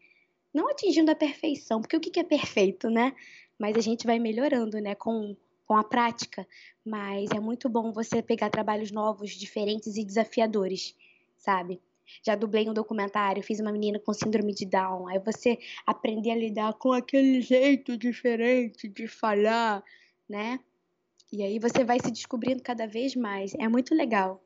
não 0.54 0.70
atingindo 0.70 1.12
a 1.12 1.16
perfeição, 1.16 1.82
porque 1.82 1.98
o 1.98 2.00
que 2.00 2.20
é 2.20 2.24
perfeito, 2.24 2.90
né? 2.90 3.16
Mas 3.58 3.76
a 3.76 3.82
gente 3.82 4.06
vai 4.06 4.20
melhorando, 4.20 4.80
né, 4.80 4.96
com, 4.96 5.36
com 5.66 5.76
a 5.76 5.84
prática. 5.84 6.48
Mas 6.86 7.32
é 7.32 7.40
muito 7.40 7.70
bom 7.70 7.92
você 7.92 8.22
pegar 8.22 8.50
trabalhos 8.50 8.92
novos, 8.92 9.32
diferentes 9.32 9.96
e 9.98 10.04
desafiadores, 10.04 10.96
sabe? 11.38 11.82
Já 12.22 12.36
dublei 12.36 12.70
um 12.70 12.74
documentário, 12.74 13.42
fiz 13.42 13.60
uma 13.60 13.72
menina 13.72 13.98
com 14.00 14.14
síndrome 14.14 14.54
de 14.54 14.66
Down. 14.66 15.08
Aí 15.08 15.20
você 15.20 15.58
aprender 15.86 16.32
a 16.32 16.36
lidar 16.36 16.74
com 16.74 16.92
aquele 16.92 17.42
jeito 17.42 17.98
diferente 17.98 18.88
de 18.88 19.08
falar, 19.08 19.84
né? 20.28 20.60
E 21.32 21.42
aí 21.42 21.58
você 21.58 21.84
vai 21.84 22.00
se 22.00 22.12
descobrindo 22.12 22.62
cada 22.62 22.86
vez 22.86 23.16
mais. 23.16 23.54
É 23.56 23.68
muito 23.68 23.96
legal. 23.96 24.43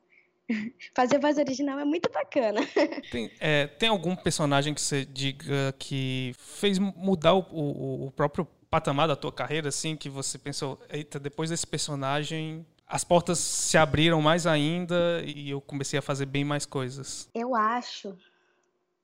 Fazer 0.96 1.20
voz 1.20 1.38
original 1.38 1.80
é 1.80 1.86
muito 1.86 2.12
bacana. 2.12 2.62
Tem, 3.12 3.32
é, 3.40 3.68
tem 3.68 3.90
algum 3.90 4.16
personagem 4.16 4.74
que 4.74 4.82
você 4.82 5.06
diga 5.06 5.74
que 5.78 6.34
fez 6.38 6.80
mudar 6.80 7.34
o, 7.34 7.46
o, 7.52 8.06
o, 8.08 8.12
próprio 8.12 8.48
patamar 8.70 9.08
da 9.08 9.16
tua 9.16 9.32
carreira, 9.32 9.70
assim, 9.70 9.96
que 9.96 10.10
você 10.10 10.38
pensou, 10.38 10.80
eita, 10.90 11.20
depois 11.20 11.50
desse 11.50 11.66
personagem, 11.66 12.66
as 12.86 13.04
portas 13.04 13.40
se 13.40 13.78
abriram 13.78 14.22
mais 14.22 14.46
ainda 14.46 15.22
e 15.26 15.50
eu 15.50 15.62
comecei 15.62 16.00
a 16.00 16.02
fazer 16.02 16.26
bem 16.26 16.44
mais 16.44 16.66
coisas? 16.66 17.30
Eu 17.34 17.56
acho 17.56 18.16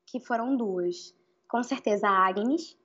que 0.05 0.19
foram 0.19 0.55
duas. 0.55 1.13
Com 1.47 1.63
certeza 1.63 2.07
a 2.07 2.27
Agnes, 2.27 2.77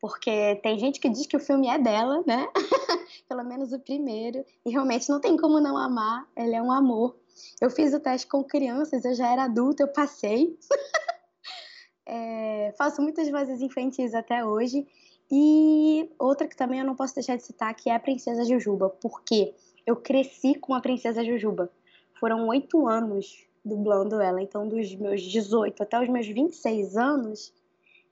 porque 0.00 0.56
tem 0.56 0.78
gente 0.78 1.00
que 1.00 1.08
diz 1.08 1.26
que 1.26 1.36
o 1.36 1.40
filme 1.40 1.68
é 1.68 1.78
dela, 1.78 2.22
né? 2.26 2.46
Pelo 3.28 3.44
menos 3.44 3.72
o 3.72 3.78
primeiro, 3.78 4.44
e 4.64 4.70
realmente 4.70 5.08
não 5.08 5.20
tem 5.20 5.36
como 5.36 5.60
não 5.60 5.76
amar, 5.76 6.26
ele 6.36 6.54
é 6.54 6.62
um 6.62 6.72
amor. 6.72 7.16
Eu 7.60 7.70
fiz 7.70 7.92
o 7.94 8.00
teste 8.00 8.26
com 8.26 8.42
crianças, 8.44 9.04
eu 9.04 9.14
já 9.14 9.32
era 9.32 9.44
adulta, 9.44 9.82
eu 9.82 9.88
passei. 9.88 10.58
é, 12.06 12.74
faço 12.76 13.02
muitas 13.02 13.30
vozes 13.30 13.60
infantis 13.60 14.14
até 14.14 14.44
hoje. 14.44 14.86
E 15.30 16.08
outra 16.18 16.46
que 16.46 16.56
também 16.56 16.80
eu 16.80 16.86
não 16.86 16.94
posso 16.94 17.14
deixar 17.14 17.36
de 17.36 17.42
citar, 17.42 17.74
que 17.74 17.90
é 17.90 17.94
a 17.94 18.00
Princesa 18.00 18.44
Jujuba, 18.44 18.90
porque 18.90 19.54
eu 19.84 19.96
cresci 19.96 20.54
com 20.54 20.74
a 20.74 20.80
Princesa 20.80 21.24
Jujuba. 21.24 21.70
Foram 22.18 22.46
oito 22.48 22.86
anos 22.86 23.46
dublando 23.64 24.20
ela, 24.20 24.40
então 24.40 24.68
dos 24.68 24.94
meus 24.94 25.20
18 25.22 25.82
até 25.82 26.00
os 26.00 26.08
meus 26.08 26.26
26 26.26 26.96
anos, 26.96 27.52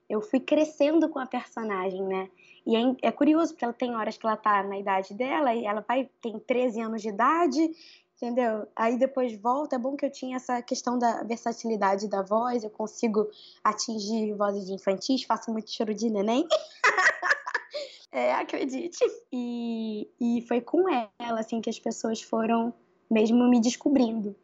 eu 0.09 0.21
fui 0.21 0.39
crescendo 0.41 1.07
com 1.07 1.17
a 1.17 1.25
personagem, 1.25 2.03
né? 2.03 2.29
E 2.65 2.75
é, 2.75 2.81
é, 3.03 3.11
curioso, 3.11 3.53
porque 3.53 3.63
ela 3.63 3.73
tem 3.73 3.95
horas 3.95 4.17
que 4.17 4.25
ela 4.25 4.35
tá 4.35 4.63
na 4.63 4.77
idade 4.77 5.13
dela, 5.13 5.53
e 5.53 5.65
ela 5.65 5.83
vai, 5.87 6.09
tem 6.21 6.37
13 6.37 6.81
anos 6.81 7.01
de 7.01 7.09
idade, 7.09 7.71
entendeu? 8.15 8.67
Aí 8.75 8.97
depois 8.97 9.35
volta. 9.39 9.75
É 9.75 9.79
bom 9.79 9.95
que 9.95 10.05
eu 10.05 10.11
tinha 10.11 10.37
essa 10.37 10.61
questão 10.61 10.97
da 10.97 11.23
versatilidade 11.23 12.07
da 12.07 12.21
voz, 12.21 12.63
eu 12.63 12.69
consigo 12.69 13.29
atingir 13.63 14.33
vozes 14.33 14.65
de 14.65 14.73
infantis, 14.73 15.23
faço 15.23 15.51
muito 15.51 15.69
choro 15.69 15.93
de 15.93 16.09
neném. 16.09 16.47
é, 18.11 18.33
acredite. 18.33 18.99
E, 19.31 20.09
e 20.19 20.41
foi 20.47 20.61
com 20.61 20.89
ela, 20.89 21.39
assim, 21.39 21.61
que 21.61 21.69
as 21.69 21.79
pessoas 21.79 22.21
foram 22.21 22.73
mesmo 23.09 23.47
me 23.49 23.59
descobrindo. 23.59 24.35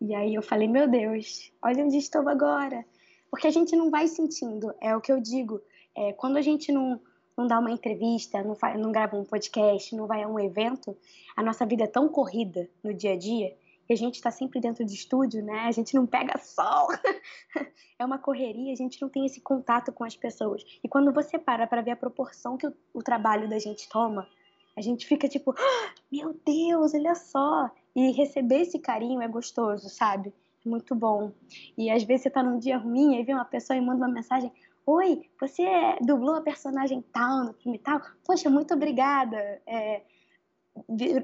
E 0.00 0.14
aí 0.14 0.34
eu 0.34 0.42
falei, 0.42 0.68
meu 0.68 0.88
Deus, 0.88 1.52
olha 1.62 1.84
onde 1.84 1.96
estou 1.96 2.28
agora. 2.28 2.84
Porque 3.30 3.46
a 3.46 3.50
gente 3.50 3.76
não 3.76 3.90
vai 3.90 4.08
sentindo, 4.08 4.72
é 4.80 4.96
o 4.96 5.00
que 5.00 5.12
eu 5.12 5.20
digo. 5.20 5.60
É, 5.94 6.12
quando 6.12 6.36
a 6.36 6.42
gente 6.42 6.72
não, 6.72 7.00
não 7.38 7.46
dá 7.46 7.58
uma 7.58 7.70
entrevista, 7.70 8.42
não, 8.42 8.56
faz, 8.56 8.78
não 8.78 8.90
grava 8.90 9.16
um 9.16 9.24
podcast, 9.24 9.94
não 9.94 10.06
vai 10.06 10.24
a 10.24 10.28
um 10.28 10.40
evento, 10.40 10.96
a 11.36 11.42
nossa 11.42 11.64
vida 11.64 11.84
é 11.84 11.86
tão 11.86 12.08
corrida 12.08 12.68
no 12.82 12.92
dia 12.92 13.12
a 13.12 13.16
dia 13.16 13.56
e 13.88 13.92
a 13.92 13.96
gente 13.96 14.16
está 14.16 14.30
sempre 14.30 14.60
dentro 14.60 14.84
de 14.84 14.92
estúdio, 14.92 15.42
né? 15.42 15.60
A 15.60 15.72
gente 15.72 15.94
não 15.94 16.06
pega 16.06 16.36
sol. 16.38 16.88
é 17.98 18.04
uma 18.04 18.18
correria, 18.18 18.72
a 18.72 18.76
gente 18.76 19.00
não 19.00 19.08
tem 19.08 19.24
esse 19.24 19.40
contato 19.40 19.90
com 19.92 20.04
as 20.04 20.14
pessoas. 20.14 20.62
E 20.84 20.88
quando 20.88 21.12
você 21.12 21.38
para 21.38 21.66
para 21.66 21.80
ver 21.80 21.92
a 21.92 21.96
proporção 21.96 22.58
que 22.58 22.66
o, 22.66 22.74
o, 22.92 23.02
trabalho 23.02 23.48
da 23.48 23.58
gente 23.58 23.88
toma, 23.88 24.28
a 24.76 24.82
gente 24.82 25.06
fica 25.06 25.26
tipo, 25.26 25.54
ah, 25.56 25.94
meu 26.12 26.38
Deus, 26.44 26.92
olha 26.92 27.14
só. 27.14 27.70
E 27.96 28.10
receber 28.12 28.60
esse 28.60 28.78
carinho 28.78 29.22
é 29.22 29.28
gostoso, 29.28 29.88
sabe? 29.88 30.34
É 30.64 30.68
muito 30.68 30.94
bom. 30.94 31.32
E 31.76 31.90
às 31.90 32.02
vezes 32.02 32.24
você 32.24 32.30
tá 32.30 32.42
num 32.42 32.58
dia 32.58 32.76
ruim, 32.76 33.16
aí 33.16 33.24
vem 33.24 33.34
uma 33.34 33.44
pessoa 33.44 33.76
e 33.76 33.80
manda 33.80 34.04
uma 34.04 34.12
mensagem: 34.12 34.52
Oi, 34.90 35.28
você 35.38 35.66
dublou 36.00 36.36
a 36.36 36.40
personagem 36.40 37.02
tal 37.12 37.44
no 37.44 37.52
filme 37.52 37.78
tal? 37.78 38.00
Poxa, 38.24 38.48
muito 38.48 38.72
obrigada. 38.72 39.36
É, 39.66 40.00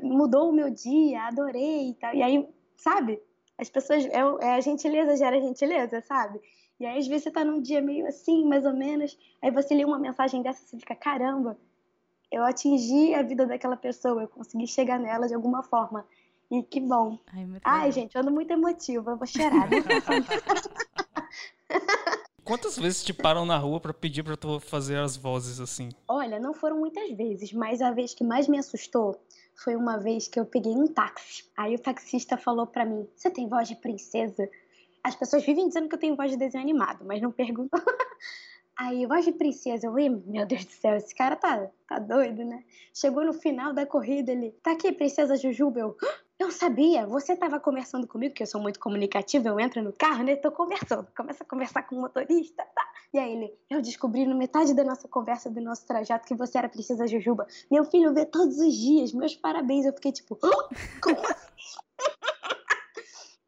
mudou 0.03 0.51
o 0.51 0.53
meu 0.53 0.69
dia, 0.69 1.23
adorei 1.23 1.89
e 1.89 1.95
tal. 1.95 2.15
E 2.15 2.23
aí, 2.23 2.47
sabe? 2.77 3.23
As 3.57 3.71
pessoas. 3.71 4.05
É, 4.05 4.19
é, 4.19 4.55
a 4.57 4.61
gentileza 4.61 5.17
gera 5.17 5.41
gentileza, 5.41 6.03
sabe? 6.03 6.43
E 6.79 6.85
aí, 6.85 6.99
às 6.99 7.07
vezes, 7.07 7.23
você 7.23 7.31
tá 7.31 7.43
num 7.43 7.59
dia 7.63 7.81
meio 7.81 8.07
assim, 8.07 8.45
mais 8.45 8.67
ou 8.67 8.75
menos. 8.75 9.19
Aí 9.41 9.51
você 9.51 9.75
lê 9.75 9.87
uma 9.87 9.99
mensagem 9.99 10.43
dessa 10.43 10.63
e 10.63 10.69
você 10.69 10.79
fica: 10.79 10.95
caramba, 10.95 11.59
eu 12.31 12.45
atingi 12.45 13.15
a 13.15 13.23
vida 13.23 13.47
daquela 13.47 13.79
pessoa, 13.79 14.25
eu 14.25 14.29
consegui 14.29 14.67
chegar 14.67 15.01
nela 15.01 15.27
de 15.27 15.35
alguma 15.35 15.63
forma. 15.63 16.07
E 16.51 16.63
que 16.63 16.81
bom. 16.81 17.19
Ai, 17.33 17.49
Ai 17.65 17.93
gente, 17.93 18.15
eu 18.15 18.21
ando 18.21 18.31
muito 18.31 18.51
emotiva, 18.51 19.13
eu 19.13 19.17
vou 19.17 19.27
chorar. 19.27 19.71
Né? 19.71 19.83
Quantas 22.45 22.79
vezes 22.79 23.03
te 23.03 23.15
param 23.15 23.47
na 23.47 23.57
rua 23.57 23.81
para 23.81 23.95
pedir 23.95 24.23
para 24.23 24.37
tu 24.37 24.61
fazer 24.61 24.99
as 24.99 25.17
vozes 25.17 25.61
assim? 25.61 25.89
Olha, 26.07 26.39
não 26.39 26.53
foram 26.53 26.79
muitas 26.79 27.11
vezes, 27.13 27.53
mas 27.55 27.81
a 27.81 27.91
vez 27.91 28.13
que 28.13 28.23
mais 28.23 28.47
me 28.47 28.59
assustou 28.59 29.19
foi 29.57 29.75
uma 29.75 29.97
vez 29.97 30.29
que 30.29 30.39
eu 30.39 30.45
peguei 30.45 30.73
um 30.73 30.87
táxi. 30.87 31.45
Aí 31.57 31.75
o 31.75 31.79
taxista 31.79 32.37
falou 32.37 32.67
para 32.67 32.85
mim: 32.85 33.09
"Você 33.17 33.31
tem 33.31 33.49
voz 33.49 33.67
de 33.67 33.77
princesa?" 33.77 34.47
As 35.03 35.15
pessoas 35.15 35.45
vivem 35.45 35.69
dizendo 35.69 35.89
que 35.89 35.95
eu 35.95 35.99
tenho 35.99 36.17
voz 36.17 36.31
de 36.31 36.37
desenho 36.37 36.63
animado, 36.63 37.05
mas 37.05 37.21
não 37.23 37.33
perguntam. 37.33 37.81
Aí, 38.77 39.07
voz 39.07 39.25
de 39.25 39.33
princesa, 39.33 39.87
eu, 39.87 39.93
meu 39.93 40.47
Deus 40.47 40.65
do 40.65 40.73
céu, 40.73 40.97
esse 40.97 41.15
cara 41.15 41.37
tá, 41.37 41.71
tá 41.89 41.99
doido, 41.99 42.45
né? 42.45 42.65
Chegou 42.93 43.25
no 43.25 43.33
final 43.33 43.73
da 43.73 43.87
corrida, 43.87 44.33
ele, 44.33 44.51
tá 44.63 44.73
aqui, 44.73 44.91
princesa 44.91 45.37
Jujuba, 45.37 45.79
eu, 45.79 45.97
eu 46.39 46.51
sabia, 46.51 47.07
você 47.07 47.35
estava 47.35 47.61
conversando 47.61 48.07
comigo, 48.09 48.35
que 48.35 48.43
eu 48.43 48.47
sou 48.47 48.61
muito 48.61 48.81
comunicativa, 48.81 49.49
eu 49.49 49.61
entro 49.61 49.81
no 49.81 49.93
carro, 49.93 50.25
né? 50.25 50.35
Tô 50.35 50.51
conversando, 50.51 51.07
começa 51.17 51.45
a 51.45 51.47
conversar 51.47 51.83
com 51.85 51.97
o 51.97 52.01
motorista, 52.01 52.65
tá? 52.75 52.85
E 53.13 53.19
aí 53.19 53.33
ele, 53.33 53.55
eu 53.71 53.81
descobri 53.81 54.27
no 54.27 54.37
metade 54.37 54.75
da 54.75 54.83
nossa 54.83 55.07
conversa, 55.07 55.49
do 55.49 55.61
nosso 55.61 55.87
trajeto, 55.87 56.27
que 56.27 56.35
você 56.35 56.59
era 56.59 56.69
princesa 56.69 57.07
Jujuba. 57.07 57.47
Meu 57.71 57.85
filho 57.85 58.13
vê 58.13 58.27
todos 58.27 58.59
os 58.59 58.75
dias, 58.75 59.13
meus 59.13 59.37
parabéns. 59.37 59.87
Eu 59.87 59.93
fiquei 59.93 60.11
tipo, 60.11 60.35
como 60.35 61.21
assim? 61.21 61.79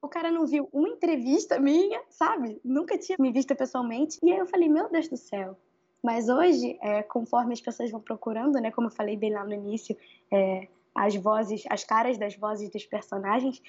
o 0.00 0.09
cara 0.09 0.31
não 0.31 0.47
viu 0.47 0.69
uma 0.73 0.88
entrevista 0.88 1.59
minha, 1.59 2.00
sabe? 2.09 2.61
Nunca 2.65 2.99
tinha 2.99 3.17
me 3.19 3.33
visto 3.33 3.55
pessoalmente. 3.55 4.19
E 4.23 4.33
aí 4.33 4.38
eu 4.38 4.47
falei, 4.47 4.69
meu 4.69 4.88
Deus 4.88 5.09
do 5.09 5.17
céu. 5.17 5.57
Mas 6.03 6.29
hoje, 6.29 6.79
é, 6.81 7.03
conforme 7.03 7.53
as 7.53 7.61
pessoas 7.61 7.91
vão 7.91 8.00
procurando, 8.00 8.61
né? 8.61 8.71
Como 8.71 8.87
eu 8.87 8.93
falei 8.93 9.17
bem 9.17 9.33
lá 9.33 9.45
no 9.45 9.55
início, 9.55 9.97
é, 10.31 10.69
as 10.95 11.17
vozes, 11.17 11.65
as 11.69 11.85
caras 11.85 12.17
das 12.17 12.37
vozes 12.37 12.71
dos 12.71 12.87
personagens, 12.87 13.61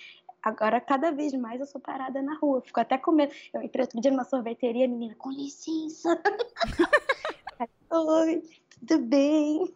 agora 0.41 0.79
cada 0.79 1.11
vez 1.11 1.33
mais 1.33 1.59
eu 1.59 1.65
sou 1.65 1.81
parada 1.81 2.21
na 2.21 2.35
rua. 2.35 2.61
Fico 2.61 2.79
até 2.79 2.97
com 2.97 3.11
medo. 3.11 3.33
Eu 3.53 3.61
entrei 3.61 3.83
outro 3.83 3.99
dia 3.99 4.11
numa 4.11 4.23
sorveteria, 4.23 4.87
menina, 4.87 5.15
com 5.15 5.31
licença. 5.31 6.21
Oi, 7.89 8.43
tudo 8.85 8.99
bem? 9.05 9.73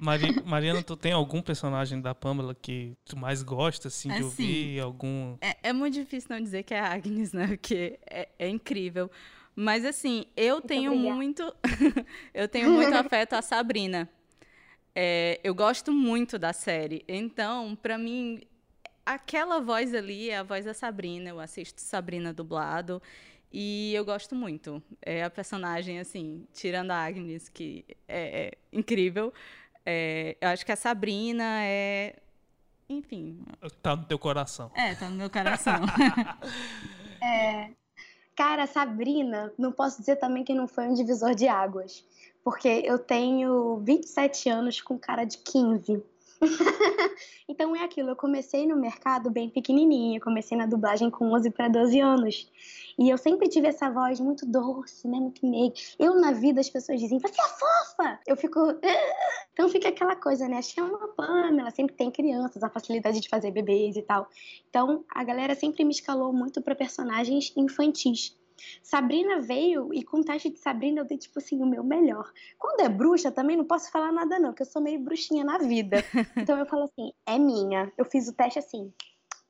Mari, 0.00 0.42
Mariana, 0.46 0.82
tu 0.82 0.96
tem 0.96 1.12
algum 1.12 1.42
personagem 1.42 2.00
da 2.00 2.14
Pamela 2.14 2.54
que 2.54 2.96
tu 3.04 3.18
mais 3.18 3.42
gosta, 3.42 3.88
assim, 3.88 4.08
de 4.08 4.14
assim, 4.14 4.24
ouvir? 4.24 4.80
Algum... 4.80 5.36
É, 5.42 5.56
é, 5.64 5.72
muito 5.74 5.92
difícil 5.92 6.30
não 6.30 6.40
dizer 6.40 6.62
que 6.62 6.72
é 6.72 6.80
a 6.80 6.94
Agnes, 6.94 7.34
né? 7.34 7.48
Porque 7.48 8.00
é, 8.10 8.26
é 8.38 8.48
incrível. 8.48 9.10
Mas, 9.54 9.84
assim, 9.84 10.24
eu 10.34 10.54
muito 10.54 10.68
tenho 10.68 10.92
obrigada. 10.92 11.14
muito... 11.14 11.54
eu 12.32 12.48
tenho 12.48 12.70
muito 12.70 12.94
afeto 12.94 13.34
à 13.34 13.42
Sabrina. 13.42 14.08
É, 14.94 15.38
eu 15.44 15.54
gosto 15.54 15.92
muito 15.92 16.38
da 16.38 16.54
série. 16.54 17.04
Então, 17.06 17.76
para 17.76 17.98
mim, 17.98 18.40
aquela 19.04 19.60
voz 19.60 19.94
ali 19.94 20.30
é 20.30 20.38
a 20.38 20.42
voz 20.42 20.64
da 20.64 20.72
Sabrina. 20.72 21.28
Eu 21.28 21.38
assisto 21.38 21.78
Sabrina 21.78 22.32
dublado. 22.32 23.02
E 23.52 23.92
eu 23.94 24.04
gosto 24.04 24.34
muito. 24.34 24.82
É 25.02 25.24
a 25.24 25.30
personagem, 25.30 25.98
assim, 25.98 26.46
tirando 26.54 26.92
a 26.92 27.04
Agnes, 27.04 27.50
que 27.50 27.84
é, 28.08 28.46
é 28.46 28.52
incrível. 28.72 29.30
É, 29.84 30.36
eu 30.40 30.48
acho 30.48 30.64
que 30.64 30.72
a 30.72 30.76
Sabrina 30.76 31.64
é. 31.64 32.16
Enfim. 32.88 33.44
Tá 33.82 33.94
no 33.94 34.04
teu 34.04 34.18
coração. 34.18 34.70
É, 34.74 34.94
tá 34.94 35.08
no 35.08 35.16
meu 35.16 35.30
coração. 35.30 35.74
é, 37.22 37.70
cara, 38.34 38.66
Sabrina, 38.66 39.52
não 39.56 39.70
posso 39.70 40.00
dizer 40.00 40.16
também 40.16 40.42
que 40.42 40.54
não 40.54 40.66
foi 40.66 40.88
um 40.88 40.94
divisor 40.94 41.34
de 41.34 41.46
águas. 41.46 42.04
Porque 42.42 42.68
eu 42.68 42.98
tenho 42.98 43.78
27 43.84 44.48
anos 44.48 44.80
com 44.80 44.98
cara 44.98 45.24
de 45.24 45.38
15. 45.38 46.02
então 47.48 47.76
é 47.76 47.84
aquilo, 47.84 48.10
eu 48.10 48.16
comecei 48.16 48.66
no 48.66 48.76
mercado 48.76 49.30
bem 49.30 49.50
pequenininha, 49.50 50.20
comecei 50.20 50.56
na 50.56 50.66
dublagem 50.66 51.10
com 51.10 51.32
11 51.32 51.50
para 51.50 51.68
12 51.68 52.00
anos. 52.00 52.50
E 52.98 53.08
eu 53.08 53.18
sempre 53.18 53.48
tive 53.48 53.68
essa 53.68 53.90
voz 53.90 54.20
muito 54.20 54.44
doce, 54.46 55.08
né, 55.08 55.18
muito 55.18 55.46
meiga. 55.46 55.74
Eu 55.98 56.20
na 56.20 56.32
vida 56.32 56.60
as 56.60 56.70
pessoas 56.70 57.00
dizem: 57.00 57.18
"Você 57.18 57.40
é 57.40 57.48
fofa". 57.48 58.18
Eu 58.26 58.36
fico 58.36 58.60
Então 59.52 59.68
fica 59.68 59.88
aquela 59.88 60.16
coisa, 60.16 60.48
né? 60.48 60.60
Que 60.62 60.80
é 60.80 60.82
uma 60.82 61.08
Pamela, 61.08 61.70
sempre 61.70 61.94
tem 61.94 62.10
crianças, 62.10 62.62
a 62.62 62.70
facilidade 62.70 63.20
de 63.20 63.28
fazer 63.28 63.50
bebês 63.50 63.96
e 63.96 64.02
tal. 64.02 64.28
Então 64.68 65.04
a 65.14 65.22
galera 65.24 65.54
sempre 65.54 65.84
me 65.84 65.90
escalou 65.92 66.32
muito 66.32 66.62
para 66.62 66.74
personagens 66.74 67.52
infantis. 67.56 68.36
Sabrina 68.82 69.40
veio 69.40 69.92
e 69.92 70.02
com 70.02 70.18
o 70.18 70.24
teste 70.24 70.50
de 70.50 70.58
Sabrina 70.58 71.00
eu 71.00 71.04
dei, 71.04 71.18
tipo 71.18 71.38
assim, 71.38 71.62
o 71.62 71.66
meu 71.66 71.84
melhor. 71.84 72.30
Quando 72.58 72.80
é 72.80 72.88
bruxa, 72.88 73.30
também 73.30 73.56
não 73.56 73.64
posso 73.64 73.90
falar 73.90 74.12
nada, 74.12 74.38
não, 74.38 74.50
porque 74.50 74.62
eu 74.62 74.66
sou 74.66 74.82
meio 74.82 75.00
bruxinha 75.00 75.44
na 75.44 75.58
vida. 75.58 75.98
Então 76.36 76.58
eu 76.58 76.66
falo 76.66 76.84
assim, 76.84 77.12
é 77.26 77.38
minha. 77.38 77.92
Eu 77.96 78.04
fiz 78.04 78.28
o 78.28 78.32
teste 78.32 78.58
assim, 78.58 78.92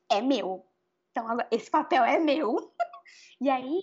é 0.09 0.21
meu. 0.21 0.65
Então 1.11 1.25
esse 1.49 1.69
papel 1.69 2.03
é 2.03 2.19
meu. 2.19 2.71
e 3.39 3.49
aí 3.49 3.81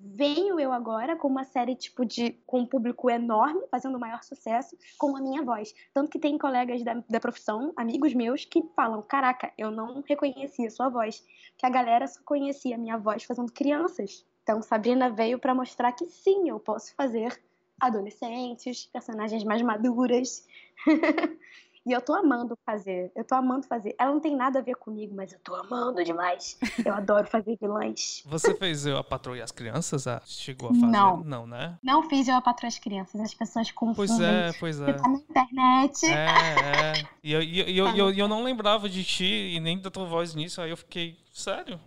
venho 0.00 0.60
eu 0.60 0.72
agora 0.72 1.16
com 1.16 1.26
uma 1.26 1.44
série 1.44 1.74
tipo 1.74 2.04
de 2.04 2.30
com 2.46 2.60
um 2.60 2.66
público 2.66 3.10
enorme, 3.10 3.66
fazendo 3.70 3.96
o 3.96 4.00
maior 4.00 4.22
sucesso 4.22 4.76
com 4.96 5.16
a 5.16 5.20
minha 5.20 5.42
voz. 5.42 5.74
Tanto 5.92 6.10
que 6.10 6.18
tem 6.18 6.38
colegas 6.38 6.82
da, 6.84 7.02
da 7.08 7.20
profissão, 7.20 7.72
amigos 7.76 8.14
meus, 8.14 8.44
que 8.44 8.62
falam: 8.76 9.02
Caraca, 9.02 9.52
eu 9.58 9.70
não 9.70 10.02
reconhecia 10.06 10.68
a 10.68 10.70
sua 10.70 10.88
voz. 10.88 11.24
Que 11.56 11.66
a 11.66 11.70
galera 11.70 12.06
só 12.06 12.20
conhecia 12.24 12.76
a 12.76 12.78
minha 12.78 12.96
voz 12.96 13.24
fazendo 13.24 13.52
crianças. 13.52 14.24
Então, 14.48 14.62
Sabrina 14.62 15.10
veio 15.10 15.38
para 15.38 15.54
mostrar 15.54 15.92
que 15.92 16.06
sim, 16.06 16.48
eu 16.48 16.58
posso 16.58 16.94
fazer 16.94 17.38
adolescentes, 17.78 18.86
personagens 18.86 19.44
mais 19.44 19.60
maduras. 19.60 20.46
e 21.84 21.92
eu 21.92 22.00
tô 22.00 22.14
amando 22.14 22.58
fazer. 22.64 23.12
Eu 23.14 23.24
tô 23.24 23.34
amando 23.34 23.66
fazer. 23.66 23.94
Ela 23.98 24.10
não 24.10 24.20
tem 24.20 24.34
nada 24.34 24.60
a 24.60 24.62
ver 24.62 24.76
comigo, 24.76 25.14
mas 25.14 25.34
eu 25.34 25.38
tô 25.40 25.54
amando 25.54 26.02
demais. 26.02 26.58
Eu 26.82 26.94
adoro 26.94 27.26
fazer 27.26 27.58
vilãs. 27.60 28.22
Você 28.24 28.54
fez 28.54 28.86
eu 28.86 28.96
a 28.96 29.04
Patroa 29.04 29.36
e 29.36 29.42
as 29.42 29.52
Crianças? 29.52 30.06
Ah, 30.06 30.22
chegou 30.24 30.70
a 30.70 30.74
fazer? 30.74 30.86
Não. 30.86 31.18
Não, 31.18 31.46
né? 31.46 31.76
Não 31.82 32.08
fiz 32.08 32.26
eu 32.26 32.34
a 32.34 32.40
Patroa 32.40 32.68
e 32.68 32.72
as 32.72 32.78
Crianças. 32.78 33.20
As 33.20 33.34
pessoas 33.34 33.70
confundem. 33.70 34.16
Pois 34.16 34.18
é, 34.18 34.52
pois 34.58 34.80
é. 34.80 34.94
Tá 34.94 35.08
na 35.10 35.18
internet. 35.18 36.06
É, 36.06 36.26
é. 36.26 37.08
E 37.22 37.34
eu, 37.34 37.42
eu, 37.42 37.66
eu, 37.66 37.88
eu, 37.96 38.10
eu 38.12 38.26
não 38.26 38.42
lembrava 38.42 38.88
de 38.88 39.04
ti 39.04 39.52
e 39.54 39.60
nem 39.60 39.78
da 39.78 39.90
tua 39.90 40.06
voz 40.06 40.34
nisso. 40.34 40.62
Aí 40.62 40.70
eu 40.70 40.76
fiquei, 40.78 41.18
sério? 41.34 41.78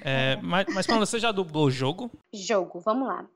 É, 0.00 0.36
mas, 0.42 0.66
mas 0.74 0.86
Paula, 0.86 1.06
você 1.06 1.18
já 1.18 1.32
dublou 1.32 1.70
jogo? 1.70 2.10
Jogo, 2.32 2.80
vamos 2.80 3.08
lá. 3.08 3.26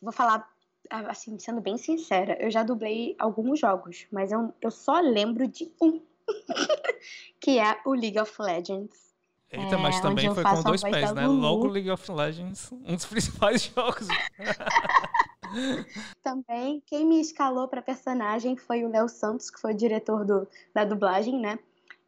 Vou 0.00 0.12
falar, 0.12 0.48
assim, 0.90 1.38
sendo 1.38 1.60
bem 1.60 1.76
sincera, 1.76 2.36
eu 2.40 2.50
já 2.50 2.62
dublei 2.62 3.14
alguns 3.18 3.60
jogos, 3.60 4.06
mas 4.10 4.32
eu, 4.32 4.52
eu 4.60 4.70
só 4.70 5.00
lembro 5.00 5.46
de 5.46 5.70
um, 5.80 6.00
que 7.40 7.58
é 7.58 7.78
o 7.84 7.92
League 7.92 8.18
of 8.18 8.32
Legends. 8.40 9.10
Eita, 9.52 9.76
mas 9.76 9.98
é, 9.98 10.02
também 10.02 10.32
foi 10.32 10.44
com 10.44 10.62
dois 10.62 10.80
pés, 10.80 11.12
né? 11.12 11.26
Logo 11.26 11.66
League 11.66 11.90
of 11.90 12.10
Legends, 12.10 12.70
um 12.70 12.94
dos 12.94 13.06
principais 13.06 13.64
jogos. 13.64 14.06
Também, 16.22 16.80
quem 16.86 17.04
me 17.04 17.20
escalou 17.20 17.66
pra 17.66 17.82
personagem 17.82 18.56
foi 18.56 18.84
o 18.84 18.88
Léo 18.88 19.08
Santos, 19.08 19.50
que 19.50 19.60
foi 19.60 19.72
o 19.72 19.76
diretor 19.76 20.24
do, 20.24 20.46
da 20.72 20.84
dublagem, 20.84 21.40
né? 21.40 21.58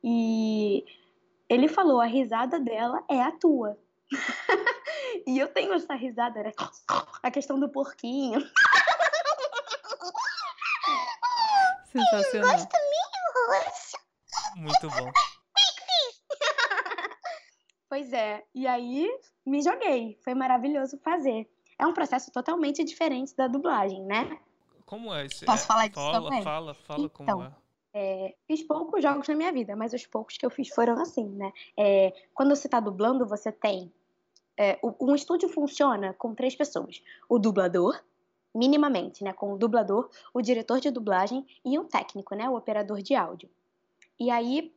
E 0.02 0.85
ele 1.49 1.66
falou: 1.66 2.00
a 2.00 2.06
risada 2.06 2.61
dela 2.61 3.02
é 3.09 3.21
a 3.21 3.32
tua. 3.32 3.76
e 5.26 5.38
eu 5.38 5.49
tenho 5.49 5.73
essa 5.75 5.95
risada, 5.95 6.42
né? 6.42 6.52
A 7.23 7.31
questão 7.31 7.59
do 7.59 7.69
porquinho. 7.69 8.40
Sensacional. 11.87 12.57
Muito 14.57 14.90
bom. 14.90 15.12
Pois 17.88 18.11
é, 18.12 18.42
e 18.54 18.66
aí 18.66 19.07
me 19.45 19.61
joguei. 19.62 20.19
Foi 20.25 20.35
maravilhoso 20.35 20.99
fazer. 21.04 21.47
É 21.78 21.87
um 21.87 21.92
processo 21.92 22.31
totalmente 22.31 22.83
diferente 22.85 23.37
da 23.37 23.47
dublagem, 23.47 24.02
né? 24.04 24.38
Como 24.87 25.12
é 25.12 25.26
esse? 25.26 25.45
Posso 25.45 25.64
é, 25.64 25.66
falar 25.66 25.88
disso 25.88 26.00
fala, 26.00 26.23
também? 26.23 26.42
Fala, 26.42 26.75
fala 26.75 27.09
como 27.11 27.28
Então, 27.31 27.45
é. 27.45 27.52
É, 27.95 28.35
fiz 28.47 28.62
poucos 28.62 29.02
jogos 29.02 29.28
na 29.28 29.35
minha 29.35 29.52
vida, 29.52 29.76
mas 29.76 29.92
os 29.92 30.07
poucos 30.07 30.38
que 30.38 30.47
eu 30.47 30.50
fiz 30.50 30.69
foram 30.71 30.95
assim, 31.00 31.28
né? 31.28 31.52
É, 31.76 32.14
quando 32.33 32.57
você 32.57 32.69
tá 32.69 32.81
dublando, 32.81 33.26
você 33.26 33.52
tem. 33.52 33.92
É, 34.59 34.78
um 35.00 35.14
estúdio 35.14 35.49
funciona 35.49 36.14
com 36.14 36.35
três 36.35 36.54
pessoas: 36.54 37.02
o 37.28 37.38
dublador, 37.38 38.00
minimamente, 38.54 39.25
né? 39.25 39.32
Com 39.32 39.52
o 39.52 39.59
dublador, 39.59 40.11
o 40.32 40.40
diretor 40.40 40.80
de 40.80 40.90
dublagem 40.90 41.47
e 41.64 41.78
um 41.78 41.85
técnico, 41.85 42.35
né? 42.35 42.49
O 42.49 42.56
operador 42.56 43.02
de 43.02 43.14
áudio. 43.14 43.49
E 44.18 44.30
aí 44.30 44.73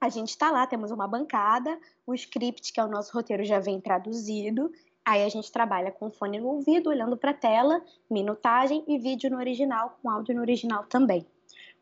a 0.00 0.08
gente 0.08 0.36
tá 0.36 0.50
lá, 0.50 0.66
temos 0.66 0.90
uma 0.90 1.08
bancada, 1.08 1.78
o 2.06 2.14
script, 2.14 2.72
que 2.72 2.80
é 2.80 2.84
o 2.84 2.88
nosso 2.88 3.12
roteiro, 3.12 3.44
já 3.44 3.58
vem 3.58 3.80
traduzido. 3.80 4.70
Aí 5.04 5.22
a 5.22 5.28
gente 5.28 5.52
trabalha 5.52 5.90
com 5.90 6.10
fone 6.10 6.40
no 6.40 6.48
ouvido, 6.48 6.90
olhando 6.90 7.16
para 7.16 7.30
a 7.30 7.34
tela, 7.34 7.82
minutagem 8.10 8.84
e 8.88 8.98
vídeo 8.98 9.30
no 9.30 9.36
original, 9.36 9.98
com 10.02 10.10
áudio 10.10 10.34
no 10.34 10.40
original 10.40 10.84
também. 10.84 11.26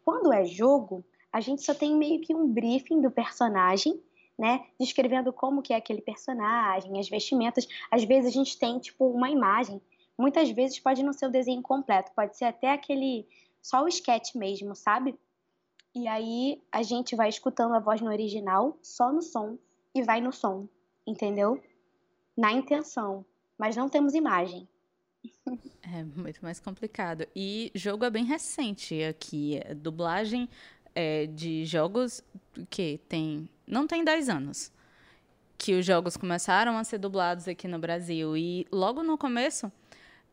Quando 0.05 0.33
é 0.33 0.45
jogo, 0.45 1.05
a 1.33 1.41
gente 1.41 1.63
só 1.63 1.73
tem 1.73 1.97
meio 1.97 2.21
que 2.21 2.35
um 2.35 2.47
briefing 2.47 3.01
do 3.01 3.11
personagem, 3.11 4.01
né? 4.39 4.65
Descrevendo 4.79 5.33
como 5.33 5.63
que 5.63 5.73
é 5.73 5.77
aquele 5.77 6.01
personagem, 6.01 6.99
as 6.99 7.09
vestimentas. 7.09 7.67
Às 7.91 8.05
vezes 8.05 8.31
a 8.31 8.33
gente 8.33 8.59
tem, 8.59 8.79
tipo, 8.79 9.07
uma 9.07 9.31
imagem. 9.31 9.81
Muitas 10.19 10.51
vezes 10.51 10.79
pode 10.79 11.03
não 11.03 11.13
ser 11.13 11.27
o 11.27 11.31
desenho 11.31 11.63
completo, 11.63 12.13
pode 12.15 12.37
ser 12.37 12.47
até 12.47 12.73
aquele. 12.73 13.27
só 13.61 13.83
o 13.85 13.89
sketch 13.89 14.35
mesmo, 14.35 14.75
sabe? 14.75 15.19
E 15.95 16.09
aí 16.09 16.63
a 16.71 16.83
gente 16.83 17.15
vai 17.15 17.29
escutando 17.29 17.75
a 17.75 17.81
voz 17.81 18.01
no 18.01 18.11
original, 18.11 18.79
só 18.83 19.13
no 19.13 19.21
som, 19.21 19.59
e 19.95 20.03
vai 20.03 20.21
no 20.21 20.33
som, 20.33 20.67
entendeu? 21.07 21.63
Na 22.37 22.53
intenção. 22.53 23.25
Mas 23.59 23.77
não 23.77 23.89
temos 23.89 24.15
imagem. 24.15 24.69
É 25.85 26.05
muito 26.05 26.41
mais 26.41 26.59
complicado. 26.59 27.27
E 27.35 27.71
jogo 27.75 28.05
é 28.05 28.11
bem 28.11 28.25
recente 28.25 29.03
aqui. 29.03 29.61
Dublagem 29.77 30.49
é, 30.95 31.27
de 31.27 31.65
jogos 31.65 32.23
que 32.71 32.99
tem. 33.09 33.49
Não 33.73 33.87
tem 33.87 34.05
10 34.05 34.29
anos. 34.29 34.71
Que 35.57 35.75
os 35.75 35.87
jogos 35.87 36.17
começaram 36.17 36.77
a 36.77 36.85
ser 36.85 36.99
dublados 36.99 37.49
aqui 37.49 37.67
no 37.67 37.79
Brasil. 37.79 38.37
E 38.37 38.67
logo 38.71 39.03
no 39.03 39.17
começo, 39.17 39.73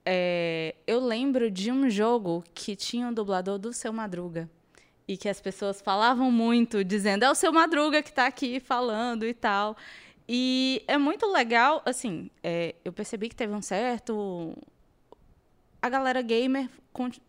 é, 0.06 0.76
eu 0.86 1.00
lembro 1.00 1.50
de 1.50 1.72
um 1.72 1.90
jogo 1.90 2.44
que 2.54 2.76
tinha 2.76 3.08
um 3.08 3.14
dublador 3.14 3.58
do 3.58 3.72
seu 3.72 3.94
Madruga. 3.94 4.50
E 5.08 5.16
que 5.16 5.30
as 5.30 5.40
pessoas 5.40 5.82
falavam 5.82 6.30
muito, 6.30 6.84
dizendo, 6.84 7.24
é 7.24 7.32
o 7.32 7.36
seu 7.36 7.54
Madruga 7.54 8.04
que 8.04 8.10
está 8.10 8.28
aqui 8.28 8.60
falando 8.60 9.26
e 9.26 9.34
tal. 9.34 9.78
E 10.28 10.84
é 10.86 10.98
muito 10.98 11.26
legal, 11.26 11.82
assim, 11.86 12.30
é, 12.44 12.76
eu 12.84 12.92
percebi 12.92 13.30
que 13.30 13.36
teve 13.36 13.54
um 13.54 13.62
certo 13.62 14.54
a 15.82 15.90
galera 15.90 16.22
gamer 16.22 16.70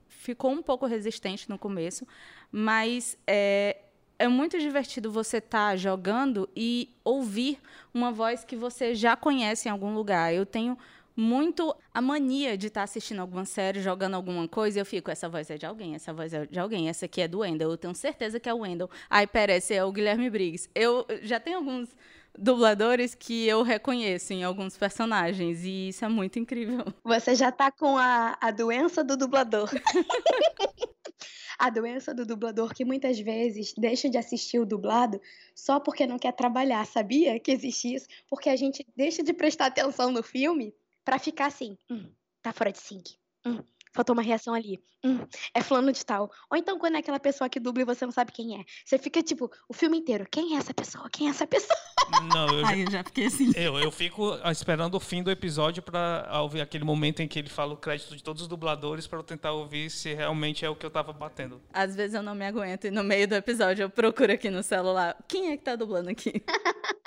ficou 0.09 0.51
um 0.51 0.63
pouco 0.63 0.87
resistente 0.87 1.49
no 1.49 1.59
começo, 1.59 2.07
mas 2.51 3.17
é, 3.27 3.79
é 4.21 4.29
muito 4.29 4.59
divertido 4.59 5.11
você 5.11 5.39
estar 5.39 5.75
jogando 5.79 6.47
e 6.55 6.91
ouvir 7.03 7.59
uma 7.93 8.13
voz 8.13 8.45
que 8.45 8.55
você 8.55 8.95
já 8.95 9.17
conhece 9.17 9.67
em 9.67 9.73
algum 9.73 9.95
lugar. 9.95 10.35
Eu 10.35 10.45
tenho 10.45 10.77
muito 11.17 11.75
a 11.93 12.03
mania 12.03 12.55
de 12.57 12.67
estar 12.67 12.83
assistindo 12.83 13.21
alguma 13.21 13.47
série, 13.47 13.81
jogando 13.81 14.15
alguma 14.15 14.47
coisa, 14.47 14.79
e 14.79 14.81
eu 14.83 14.85
fico, 14.85 15.11
essa 15.11 15.27
voz 15.27 15.49
é 15.49 15.57
de 15.57 15.65
alguém, 15.65 15.95
essa 15.95 16.13
voz 16.13 16.35
é 16.35 16.45
de 16.45 16.61
alguém, 16.61 16.91
essa 16.91 17.07
aqui 17.07 17.23
é 17.23 17.27
do 17.27 17.39
Wendell, 17.39 17.71
eu 17.71 17.79
tenho 17.79 17.95
certeza 17.95 18.39
que 18.39 18.47
é 18.47 18.53
o 18.53 18.59
Wendell. 18.59 18.91
Ai, 19.09 19.27
pera, 19.27 19.57
esse 19.57 19.73
é 19.73 19.83
o 19.83 19.91
Guilherme 19.91 20.29
Briggs. 20.29 20.69
Eu 20.75 21.07
já 21.23 21.41
tenho 21.41 21.57
alguns 21.57 21.89
dubladores 22.39 23.15
que 23.15 23.47
eu 23.47 23.63
reconheço 23.63 24.33
em 24.35 24.45
alguns 24.45 24.77
personagens, 24.77 25.65
e 25.65 25.89
isso 25.89 26.05
é 26.05 26.09
muito 26.09 26.39
incrível. 26.39 26.85
Você 27.05 27.35
já 27.35 27.51
tá 27.51 27.71
com 27.71 27.97
a, 27.97 28.37
a 28.41 28.51
doença 28.51 29.03
do 29.03 29.17
dublador. 29.17 29.71
a 31.61 31.69
doença 31.69 32.15
do 32.15 32.25
dublador 32.25 32.73
que 32.73 32.87
muitas 32.87 33.21
vezes 33.21 33.75
deixa 33.77 34.09
de 34.09 34.17
assistir 34.17 34.59
o 34.59 34.65
dublado 34.65 35.21
só 35.55 35.79
porque 35.79 36.07
não 36.07 36.19
quer 36.19 36.33
trabalhar, 36.33 36.87
sabia 36.87 37.39
que 37.39 37.53
existe 37.53 37.95
isso? 37.95 38.07
Porque 38.29 38.49
a 38.49 38.57
gente 38.57 38.85
deixa 38.97 39.23
de 39.23 39.35
prestar 39.35 39.67
atenção 39.67 40.11
no 40.11 40.23
filme 40.23 40.75
pra 41.05 41.19
ficar 41.19 41.47
assim, 41.47 41.77
hum, 41.91 42.11
tá 42.41 42.51
fora 42.51 42.73
de 42.73 42.79
sync. 42.79 43.15
Hum, 43.45 43.63
faltou 43.93 44.13
uma 44.15 44.23
reação 44.23 44.55
ali. 44.55 44.79
Hum, 45.05 45.21
é 45.55 45.63
fulano 45.63 45.93
de 45.93 46.05
tal. 46.05 46.31
Ou 46.51 46.59
então 46.59 46.79
quando 46.79 46.97
é 46.97 46.99
aquela 46.99 47.19
pessoa 47.19 47.49
que 47.49 47.59
dubla 47.59 47.83
e 47.83 47.87
você 47.87 48.05
não 48.05 48.13
sabe 48.13 48.33
quem 48.33 48.61
é. 48.61 48.65
Você 48.85 48.99
fica 48.99 49.23
tipo, 49.23 49.51
o 49.69 49.73
filme 49.73 49.97
inteiro, 49.99 50.27
quem 50.31 50.55
é 50.55 50.59
essa 50.59 50.75
pessoa? 50.75 51.09
Quem 51.11 51.27
é 51.27 51.31
essa 51.31 51.47
pessoa? 51.47 51.79
Não, 52.35 52.49
eu, 52.49 52.61
já- 52.63 52.69
Ai, 52.69 52.83
eu 52.83 52.91
já 52.91 53.05
fiquei 53.05 53.27
assim. 53.27 53.53
eu, 53.55 53.79
eu 53.79 53.91
fico 53.91 54.35
esperando 54.51 54.95
o 54.97 55.01
fim 55.01 55.23
do 55.23 55.31
episódio 55.31 55.81
pra 55.83 56.29
ouvir 56.43 56.61
aquele 56.61 56.83
momento 56.85 57.21
em 57.23 57.29
que 57.29 57.39
ele 57.39 57.49
fala 57.49 57.73
o 57.73 57.77
crédito 57.77 58.17
de 58.17 58.23
todos 58.23 58.43
os 58.43 58.49
dubladores 58.49 59.07
pra 59.07 59.19
eu 59.19 59.23
tentar 59.23 59.53
ouvir 59.53 59.89
se 59.91 60.13
realmente 60.13 60.65
é 60.65 60.69
o 60.69 60.75
que 60.75 60.85
eu 60.85 60.91
tava 60.91 61.13
batendo. 61.13 61.63
Às 61.73 61.95
vezes 61.95 62.15
eu 62.15 62.23
não 62.23 62.35
me 62.35 62.45
aguento 62.45 62.87
e 62.87 62.91
no 62.91 63.05
meio 63.05 63.29
do 63.29 63.35
episódio 63.37 63.85
eu 63.85 63.91
procuro 63.91 64.33
aqui 64.33 64.51
no 64.51 64.63
celular. 64.63 65.17
Quem 65.29 65.53
é 65.53 65.57
que 65.57 65.63
tá 65.65 65.77
dublando 65.77 66.11
aqui? 66.11 66.43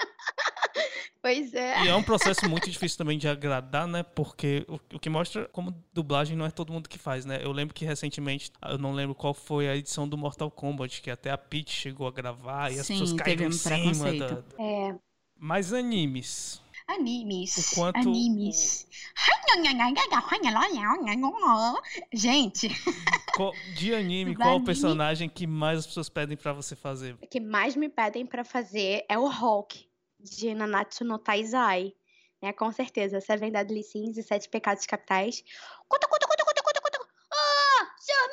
Pois 1.23 1.53
é. 1.53 1.85
E 1.85 1.87
é 1.87 1.95
um 1.95 2.03
processo 2.03 2.49
muito 2.49 2.69
difícil 2.69 2.97
também 2.97 3.17
de 3.17 3.29
agradar, 3.29 3.87
né? 3.87 4.03
Porque 4.03 4.65
o, 4.67 4.75
o 4.95 4.99
que 4.99 5.09
mostra 5.09 5.47
como 5.53 5.73
dublagem 5.93 6.35
não 6.35 6.45
é 6.45 6.51
todo 6.51 6.73
mundo 6.73 6.89
que 6.89 6.99
faz, 6.99 7.23
né? 7.25 7.39
Eu 7.41 7.53
lembro 7.53 7.73
que 7.73 7.85
recentemente, 7.85 8.51
eu 8.67 8.77
não 8.77 8.91
lembro 8.91 9.15
qual 9.15 9.33
foi 9.33 9.69
a 9.69 9.75
edição 9.75 10.05
do 10.05 10.17
Mortal 10.17 10.51
Kombat, 10.51 11.01
que 11.01 11.09
até 11.09 11.31
a 11.31 11.37
Peach 11.37 11.71
chegou 11.71 12.05
a 12.07 12.11
gravar 12.11 12.73
e 12.73 12.77
as 12.79 12.85
Sim, 12.85 12.99
pessoas 12.99 13.13
caíram 13.13 13.45
em 13.47 13.51
cima 13.53 13.75
preconceito. 13.77 14.43
da... 14.57 14.63
É. 14.63 14.95
Mas 15.39 15.71
animes. 15.71 16.61
Animes. 16.85 17.71
O 17.71 17.75
quanto 17.75 17.99
Animes. 17.99 18.85
Gente, 22.13 22.69
Qual- 23.35 23.53
de 23.75 23.93
anime, 23.95 24.35
qual 24.35 24.57
o 24.57 24.63
personagem 24.63 25.29
que 25.29 25.47
mais 25.47 25.79
as 25.79 25.87
pessoas 25.87 26.09
pedem 26.09 26.35
pra 26.37 26.53
você 26.53 26.75
fazer? 26.75 27.15
O 27.21 27.27
que 27.27 27.39
mais 27.39 27.75
me 27.75 27.87
pedem 27.89 28.25
pra 28.25 28.43
fazer 28.43 29.05
é 29.09 29.17
o 29.17 29.27
Hulk, 29.27 29.85
de 30.23 30.53
Nanatsu 30.55 31.03
no 31.03 31.19
Taizai. 31.19 31.93
Né, 32.41 32.51
com 32.53 32.71
certeza. 32.71 33.21
Seven 33.21 33.51
Deadly 33.51 33.83
Sins 33.83 34.17
e 34.17 34.23
Sete 34.23 34.49
Pecados 34.49 34.85
Capitais. 34.85 35.43
Cutu, 35.87 36.07
cutu, 36.09 36.27
cutu, 36.27 36.45
cutu, 36.45 36.63
cutu, 36.63 36.81
cutu. 36.81 37.07
Ah, 37.31 37.95
seus 37.99 38.29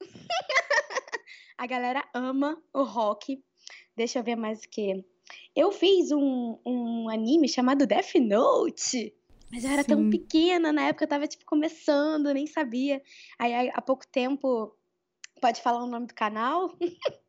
melhudos! 0.00 0.20
A 1.56 1.66
galera 1.66 2.06
ama 2.12 2.62
o 2.72 2.82
Rock. 2.82 3.42
Deixa 3.96 4.18
eu 4.18 4.24
ver 4.24 4.36
mais 4.36 4.62
o 4.64 4.68
que. 4.68 5.04
Eu 5.56 5.72
fiz 5.72 6.10
um, 6.10 6.58
um 6.66 7.08
anime 7.08 7.48
chamado 7.48 7.86
Death 7.86 8.14
Note. 8.16 9.14
Mas 9.50 9.64
eu 9.64 9.70
era 9.70 9.84
tão 9.84 10.02
Sim. 10.02 10.10
pequena, 10.10 10.72
na 10.72 10.88
época 10.88 11.04
eu 11.04 11.08
tava, 11.08 11.26
tipo, 11.26 11.46
começando, 11.46 12.34
nem 12.34 12.46
sabia. 12.46 13.00
Aí, 13.38 13.70
há 13.72 13.80
pouco 13.80 14.06
tempo. 14.06 14.76
Pode 15.40 15.62
falar 15.62 15.82
o 15.82 15.86
nome 15.86 16.08
do 16.08 16.14
canal? 16.14 16.76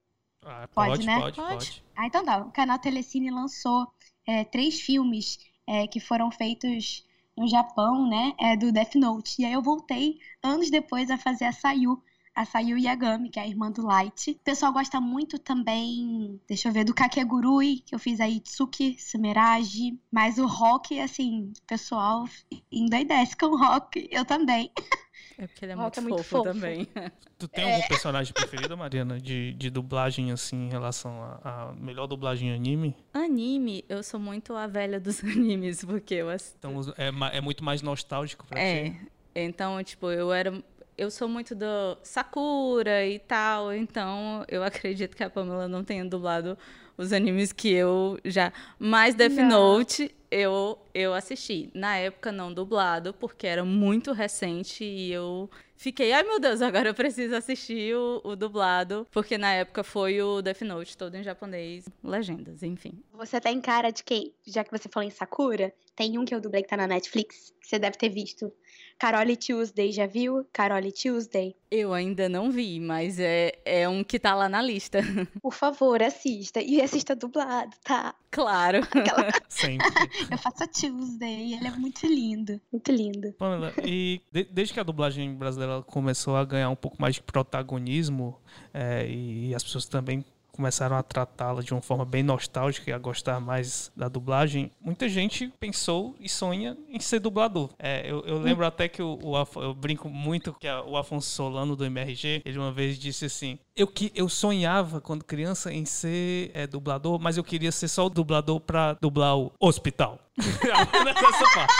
Ah, 0.45 0.67
Pode, 0.73 0.91
pode, 0.91 1.05
né? 1.07 1.19
pode, 1.19 1.35
Pode. 1.35 1.55
pode. 1.55 1.83
Ah, 1.95 2.05
então 2.07 2.23
tá. 2.23 2.37
O 2.39 2.51
canal 2.51 2.77
Telecine 2.79 3.31
lançou 3.31 3.87
é, 4.27 4.43
três 4.43 4.79
filmes 4.81 5.39
é, 5.67 5.87
que 5.87 5.99
foram 5.99 6.31
feitos 6.31 7.03
no 7.37 7.47
Japão, 7.47 8.07
né? 8.07 8.33
É, 8.39 8.55
do 8.55 8.71
Death 8.71 8.95
Note. 8.95 9.41
E 9.41 9.45
aí 9.45 9.53
eu 9.53 9.61
voltei 9.61 10.19
anos 10.43 10.69
depois 10.69 11.09
a 11.09 11.17
fazer 11.17 11.45
a 11.45 11.51
Sayu. 11.51 12.01
A 12.35 12.43
Sayu 12.43 12.77
Yagami, 12.77 13.29
que 13.29 13.39
é 13.39 13.43
a 13.43 13.47
irmã 13.47 13.71
do 13.71 13.85
Light. 13.85 14.31
O 14.31 14.39
pessoal 14.39 14.73
gosta 14.73 14.99
muito 14.99 15.39
também, 15.39 16.39
deixa 16.45 16.67
eu 16.67 16.73
ver, 16.73 16.83
do 16.83 16.93
Kakegurui, 16.93 17.79
que 17.79 17.95
eu 17.95 17.99
fiz 17.99 18.19
a 18.19 18.27
Itsuki, 18.27 18.97
Sumeragi. 18.99 19.97
Mas 20.11 20.37
o 20.37 20.45
rock, 20.45 20.99
assim, 20.99 21.53
o 21.57 21.65
pessoal 21.65 22.25
endoidece 22.69 23.37
com 23.37 23.47
o 23.47 23.57
rock. 23.57 24.07
Eu 24.11 24.25
também. 24.25 24.69
É 25.37 25.47
porque 25.47 25.65
ele 25.65 25.73
é 25.73 25.75
muito, 25.75 25.99
é 25.99 26.01
muito 26.01 26.17
fofo, 26.23 26.29
fofo. 26.29 26.43
também. 26.43 26.87
Tu 27.37 27.49
tem 27.49 27.65
algum 27.65 27.85
personagem 27.85 28.33
preferido, 28.33 28.77
Mariana, 28.77 29.19
de, 29.19 29.51
de 29.53 29.69
dublagem, 29.69 30.31
assim, 30.31 30.67
em 30.67 30.69
relação 30.69 31.21
à 31.43 31.69
à 31.69 31.73
melhor 31.73 32.07
dublagem 32.07 32.49
em 32.49 32.53
anime? 32.55 32.95
Anime, 33.13 33.83
eu 33.89 34.01
sou 34.03 34.17
muito 34.19 34.55
a 34.55 34.67
velha 34.67 35.01
dos 35.01 35.19
animes, 35.25 35.83
porque 35.83 36.13
eu 36.13 36.29
ass- 36.29 36.55
Então 36.57 36.79
é, 36.97 37.37
é 37.37 37.41
muito 37.41 37.61
mais 37.61 37.81
nostálgico 37.81 38.45
pra 38.47 38.57
É. 38.57 38.89
ti? 38.91 39.01
Então, 39.35 39.83
tipo, 39.83 40.09
eu 40.09 40.31
era. 40.31 40.63
eu 40.97 41.11
sou 41.11 41.27
muito 41.27 41.53
do 41.53 41.97
Sakura 42.03 43.05
e 43.05 43.19
tal, 43.19 43.73
então 43.73 44.45
eu 44.47 44.63
acredito 44.63 45.13
que 45.17 45.23
a 45.23 45.29
Pamela 45.29 45.67
não 45.67 45.83
tenha 45.83 46.05
dublado 46.05 46.57
os 46.97 47.11
animes 47.13 47.51
que 47.51 47.69
eu 47.71 48.17
já. 48.23 48.51
Mas 48.79 49.15
Death 49.15 49.33
não. 49.33 49.49
Note 49.49 50.13
eu, 50.31 50.77
eu 50.93 51.13
assisti. 51.13 51.69
Na 51.73 51.97
época 51.97 52.31
não 52.31 52.53
dublado, 52.53 53.13
porque 53.13 53.47
era 53.47 53.63
muito 53.63 54.11
recente 54.11 54.83
e 54.83 55.11
eu 55.11 55.49
fiquei, 55.85 56.11
ai 56.11 56.23
meu 56.23 56.39
Deus, 56.39 56.63
agora 56.63 56.89
eu 56.89 56.95
preciso 56.95 57.35
assistir 57.35 57.95
o, 57.95 58.19
o, 58.23 58.35
dublado, 58.35 59.05
porque 59.11 59.37
na 59.37 59.53
época 59.53 59.83
foi 59.83 60.19
o 60.19 60.41
Death 60.41 60.61
Note 60.61 60.97
todo 60.97 61.13
em 61.13 61.21
japonês, 61.21 61.87
legendas, 62.03 62.63
enfim. 62.63 63.03
Você 63.13 63.39
tem 63.39 63.61
cara 63.61 63.91
de 63.91 64.03
quem, 64.03 64.33
já 64.47 64.63
que 64.63 64.71
você 64.71 64.89
falou 64.89 65.07
em 65.07 65.11
Sakura, 65.11 65.71
tem 65.95 66.17
um 66.17 66.25
que 66.25 66.33
eu 66.33 66.41
dublei 66.41 66.63
que 66.63 66.69
tá 66.69 66.75
na 66.75 66.87
Netflix, 66.87 67.53
que 67.61 67.67
você 67.67 67.77
deve 67.77 67.97
ter 67.97 68.09
visto. 68.09 68.51
Carole 68.97 69.35
Tuesday, 69.35 69.91
já 69.91 70.05
viu? 70.05 70.45
Carole 70.53 70.91
Tuesday. 70.91 71.55
Eu 71.69 71.93
ainda 71.93 72.29
não 72.29 72.49
vi, 72.49 72.79
mas 72.79 73.19
é, 73.19 73.51
é 73.65 73.89
um 73.89 74.03
que 74.03 74.17
tá 74.17 74.33
lá 74.33 74.47
na 74.47 74.61
lista. 74.61 74.99
Por 75.41 75.53
favor, 75.53 76.01
assista. 76.01 76.61
E 76.61 76.81
assista 76.81 77.15
dublado, 77.15 77.75
tá? 77.83 78.15
Claro. 78.31 78.79
Aquela... 78.79 79.31
Sempre. 79.49 79.87
Eu 80.31 80.37
faço 80.37 80.63
a 80.63 80.67
Tuesday, 80.67 81.53
ele 81.53 81.67
é 81.67 81.71
muito 81.71 82.05
lindo. 82.07 82.59
Muito 82.71 82.91
lindo. 82.91 83.33
Pamela, 83.33 83.73
e 83.83 84.21
de, 84.31 84.45
desde 84.45 84.73
que 84.73 84.79
a 84.79 84.83
dublagem 84.83 85.35
brasileira 85.35 85.74
começou 85.83 86.35
a 86.35 86.45
ganhar 86.45 86.69
um 86.69 86.75
pouco 86.75 86.97
mais 86.99 87.15
de 87.15 87.21
protagonismo, 87.21 88.39
é, 88.73 89.07
e 89.07 89.53
as 89.53 89.63
pessoas 89.63 89.85
também 89.85 90.23
começaram 90.55 90.95
a 90.95 91.03
tratá-la 91.03 91.61
de 91.61 91.73
uma 91.73 91.81
forma 91.81 92.05
bem 92.05 92.23
nostálgica 92.23 92.89
e 92.89 92.93
a 92.93 92.97
gostar 92.97 93.41
mais 93.41 93.91
da 93.95 94.07
dublagem, 94.07 94.71
muita 94.79 95.09
gente 95.09 95.51
pensou 95.59 96.15
e 96.19 96.29
sonha 96.29 96.77
em 96.87 96.99
ser 96.99 97.19
dublador. 97.19 97.71
É, 97.77 98.09
eu, 98.09 98.21
eu, 98.21 98.39
lembro 98.39 98.65
até 98.65 98.87
que 98.87 99.01
o, 99.01 99.19
o, 99.21 99.61
eu 99.61 99.73
brinco 99.73 100.07
muito 100.07 100.53
que 100.53 100.67
a, 100.67 100.81
o 100.81 100.95
Afonso 100.95 101.29
Solano 101.29 101.75
do 101.75 101.83
MRG, 101.83 102.41
ele 102.45 102.57
uma 102.57 102.71
vez 102.71 102.97
disse 102.97 103.25
assim: 103.25 103.59
eu 103.75 103.85
que 103.85 104.11
eu 104.15 104.29
sonhava 104.29 105.01
quando 105.01 105.25
criança 105.25 105.73
em 105.73 105.83
ser 105.83 106.51
é, 106.53 106.65
dublador, 106.65 107.19
mas 107.19 107.35
eu 107.35 107.43
queria 107.43 107.71
ser 107.71 107.89
só 107.89 108.05
o 108.05 108.09
dublador 108.09 108.61
para 108.61 108.93
dublar 109.01 109.37
o 109.37 109.51
hospital. 109.59 110.19
Essa 110.37 111.45
parte. 111.55 111.73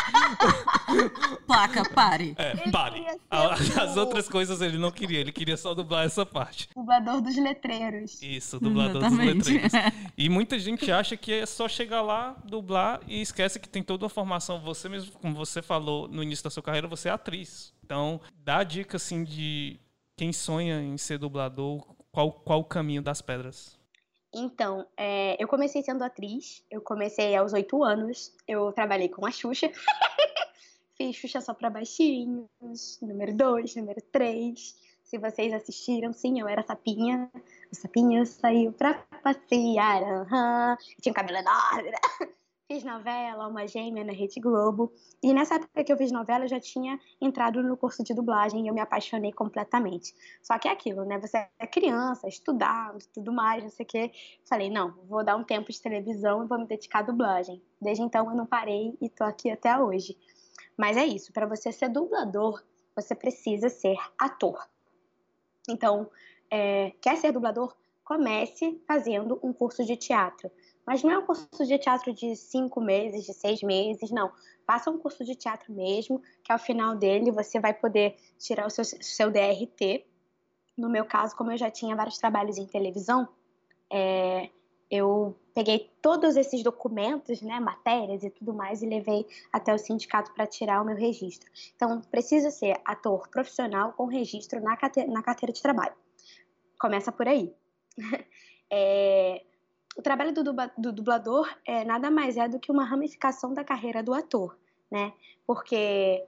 Placa, 1.45 1.89
pare. 1.89 2.35
É, 2.37 2.69
pare. 2.71 3.05
As 3.29 3.97
outras 3.97 4.29
coisas 4.29 4.61
ele 4.61 4.77
não 4.77 4.91
queria, 4.91 5.19
ele 5.19 5.31
queria 5.31 5.57
só 5.57 5.73
dublar 5.73 6.05
essa 6.05 6.25
parte. 6.25 6.69
Dublador 6.75 7.21
dos 7.21 7.35
letreiros. 7.37 8.21
Isso, 8.21 8.59
dublador 8.59 9.01
Exatamente. 9.01 9.37
dos 9.37 9.47
letreiros. 9.47 9.95
E 10.17 10.29
muita 10.29 10.57
gente 10.57 10.89
acha 10.91 11.17
que 11.17 11.33
é 11.33 11.45
só 11.45 11.67
chegar 11.67 12.01
lá, 12.01 12.37
dublar 12.45 13.01
e 13.07 13.21
esquece 13.21 13.59
que 13.59 13.67
tem 13.67 13.83
toda 13.83 14.05
uma 14.05 14.09
formação. 14.09 14.61
Você 14.61 14.87
mesmo, 14.87 15.11
como 15.13 15.35
você 15.35 15.61
falou 15.61 16.07
no 16.07 16.23
início 16.23 16.43
da 16.43 16.49
sua 16.49 16.63
carreira, 16.63 16.87
você 16.87 17.09
é 17.09 17.11
atriz. 17.11 17.73
Então, 17.83 18.21
dá 18.43 18.59
a 18.59 18.63
dica 18.63 18.95
assim 18.97 19.23
de 19.23 19.77
quem 20.15 20.31
sonha 20.31 20.81
em 20.81 20.97
ser 20.97 21.17
dublador, 21.17 21.85
qual, 22.11 22.31
qual 22.31 22.59
o 22.61 22.63
caminho 22.63 23.01
das 23.01 23.21
pedras? 23.21 23.77
Então, 24.37 24.85
é, 24.97 25.41
eu 25.41 25.47
comecei 25.47 25.81
sendo 25.81 26.03
atriz, 26.03 26.61
eu 26.69 26.81
comecei 26.81 27.33
aos 27.37 27.53
oito 27.53 27.81
anos, 27.81 28.35
eu 28.45 28.69
trabalhei 28.73 29.07
com 29.07 29.25
a 29.25 29.31
Xuxa, 29.31 29.71
fiz 30.97 31.15
Xuxa 31.15 31.39
só 31.39 31.53
para 31.53 31.69
baixinhos, 31.69 32.99
número 33.01 33.33
dois, 33.33 33.73
número 33.77 34.01
três. 34.11 34.75
Se 35.05 35.17
vocês 35.17 35.53
assistiram, 35.53 36.11
sim, 36.11 36.41
eu 36.41 36.49
era 36.49 36.63
sapinha, 36.63 37.31
o 37.71 37.75
sapinho 37.75 38.25
saiu 38.25 38.73
pra 38.73 38.95
passear, 39.23 40.03
uhum. 40.03 40.75
tinha 41.01 41.11
um 41.11 41.15
cabelo 41.15 41.37
enorme, 41.37 41.91
né? 41.91 41.97
Fiz 42.67 42.83
novela, 42.83 43.47
Uma 43.47 43.67
Gêmea 43.67 44.03
na 44.03 44.11
Rede 44.11 44.39
Globo. 44.39 44.91
E 45.21 45.31
nessa 45.35 45.53
época 45.53 45.83
que 45.83 45.93
eu 45.93 45.97
fiz 45.97 46.11
novela, 46.11 46.45
eu 46.45 46.47
já 46.47 46.59
tinha 46.59 46.99
entrado 47.21 47.61
no 47.61 47.77
curso 47.77 48.03
de 48.03 48.11
dublagem 48.11 48.65
e 48.65 48.67
eu 48.67 48.73
me 48.73 48.81
apaixonei 48.81 49.31
completamente. 49.31 50.15
Só 50.41 50.57
que 50.57 50.67
é 50.67 50.71
aquilo, 50.71 51.05
né? 51.05 51.19
Você 51.19 51.47
é 51.59 51.67
criança, 51.67 52.27
estudando, 52.27 53.05
tudo 53.13 53.31
mais, 53.31 53.61
não 53.61 53.69
sei 53.69 53.85
o 53.85 53.87
quê. 53.87 54.11
Falei, 54.49 54.71
não, 54.71 54.95
vou 55.07 55.23
dar 55.23 55.35
um 55.35 55.43
tempo 55.43 55.71
de 55.71 55.79
televisão 55.79 56.43
e 56.43 56.47
vou 56.47 56.57
me 56.57 56.65
dedicar 56.65 56.99
à 56.99 57.03
dublagem. 57.03 57.61
Desde 57.79 58.01
então 58.01 58.27
eu 58.31 58.35
não 58.35 58.47
parei 58.47 58.97
e 58.99 59.09
tô 59.09 59.23
aqui 59.23 59.51
até 59.51 59.77
hoje. 59.77 60.17
Mas 60.75 60.97
é 60.97 61.05
isso, 61.05 61.31
para 61.31 61.45
você 61.45 61.71
ser 61.71 61.89
dublador, 61.89 62.63
você 62.95 63.13
precisa 63.13 63.69
ser 63.69 63.95
ator. 64.17 64.67
Então, 65.69 66.09
é, 66.49 66.93
quer 66.99 67.15
ser 67.17 67.31
dublador? 67.31 67.75
Comece 68.03 68.81
fazendo 68.87 69.39
um 69.43 69.53
curso 69.53 69.85
de 69.85 69.95
teatro. 69.95 70.49
Mas 70.85 71.03
não 71.03 71.11
é 71.11 71.17
um 71.17 71.25
curso 71.25 71.65
de 71.65 71.77
teatro 71.79 72.13
de 72.13 72.35
cinco 72.35 72.79
meses, 72.79 73.25
de 73.25 73.33
seis 73.33 73.61
meses, 73.63 74.11
não. 74.11 74.31
Faça 74.65 74.91
um 74.91 74.97
curso 74.97 75.23
de 75.25 75.35
teatro 75.35 75.73
mesmo, 75.73 76.21
que 76.43 76.51
ao 76.51 76.59
final 76.59 76.95
dele 76.95 77.31
você 77.31 77.59
vai 77.59 77.73
poder 77.73 78.15
tirar 78.37 78.67
o 78.67 78.69
seu, 78.69 78.83
seu 78.83 79.31
DRT. 79.31 80.05
No 80.77 80.89
meu 80.89 81.05
caso, 81.05 81.35
como 81.35 81.51
eu 81.51 81.57
já 81.57 81.71
tinha 81.71 81.95
vários 81.95 82.17
trabalhos 82.17 82.57
em 82.57 82.65
televisão, 82.65 83.27
é, 83.91 84.49
eu 84.89 85.35
peguei 85.53 85.91
todos 86.01 86.35
esses 86.35 86.61
documentos, 86.61 87.41
né, 87.41 87.59
matérias 87.59 88.23
e 88.23 88.29
tudo 88.29 88.53
mais, 88.53 88.81
e 88.81 88.85
levei 88.85 89.25
até 89.51 89.73
o 89.73 89.77
sindicato 89.77 90.33
para 90.33 90.45
tirar 90.45 90.81
o 90.81 90.85
meu 90.85 90.95
registro. 90.95 91.49
Então, 91.75 92.01
precisa 92.01 92.51
ser 92.51 92.79
ator 92.85 93.27
profissional 93.29 93.93
com 93.93 94.05
registro 94.05 94.61
na, 94.61 94.77
na 95.07 95.23
carteira 95.23 95.53
de 95.53 95.61
trabalho. 95.61 95.95
Começa 96.79 97.11
por 97.11 97.27
aí. 97.27 97.53
é, 98.69 99.43
o 99.95 100.01
trabalho 100.01 100.33
do, 100.33 100.43
do 100.77 100.91
dublador 100.91 101.49
é 101.65 101.85
nada 101.85 102.11
mais 102.11 102.35
é 102.35 102.47
do 102.47 102.59
que 102.59 102.71
uma 102.71 102.83
ramificação 102.83 103.53
da 103.53 103.63
carreira 103.63 104.03
do 104.03 104.13
ator, 104.13 104.57
né? 104.91 105.13
Porque 105.47 106.27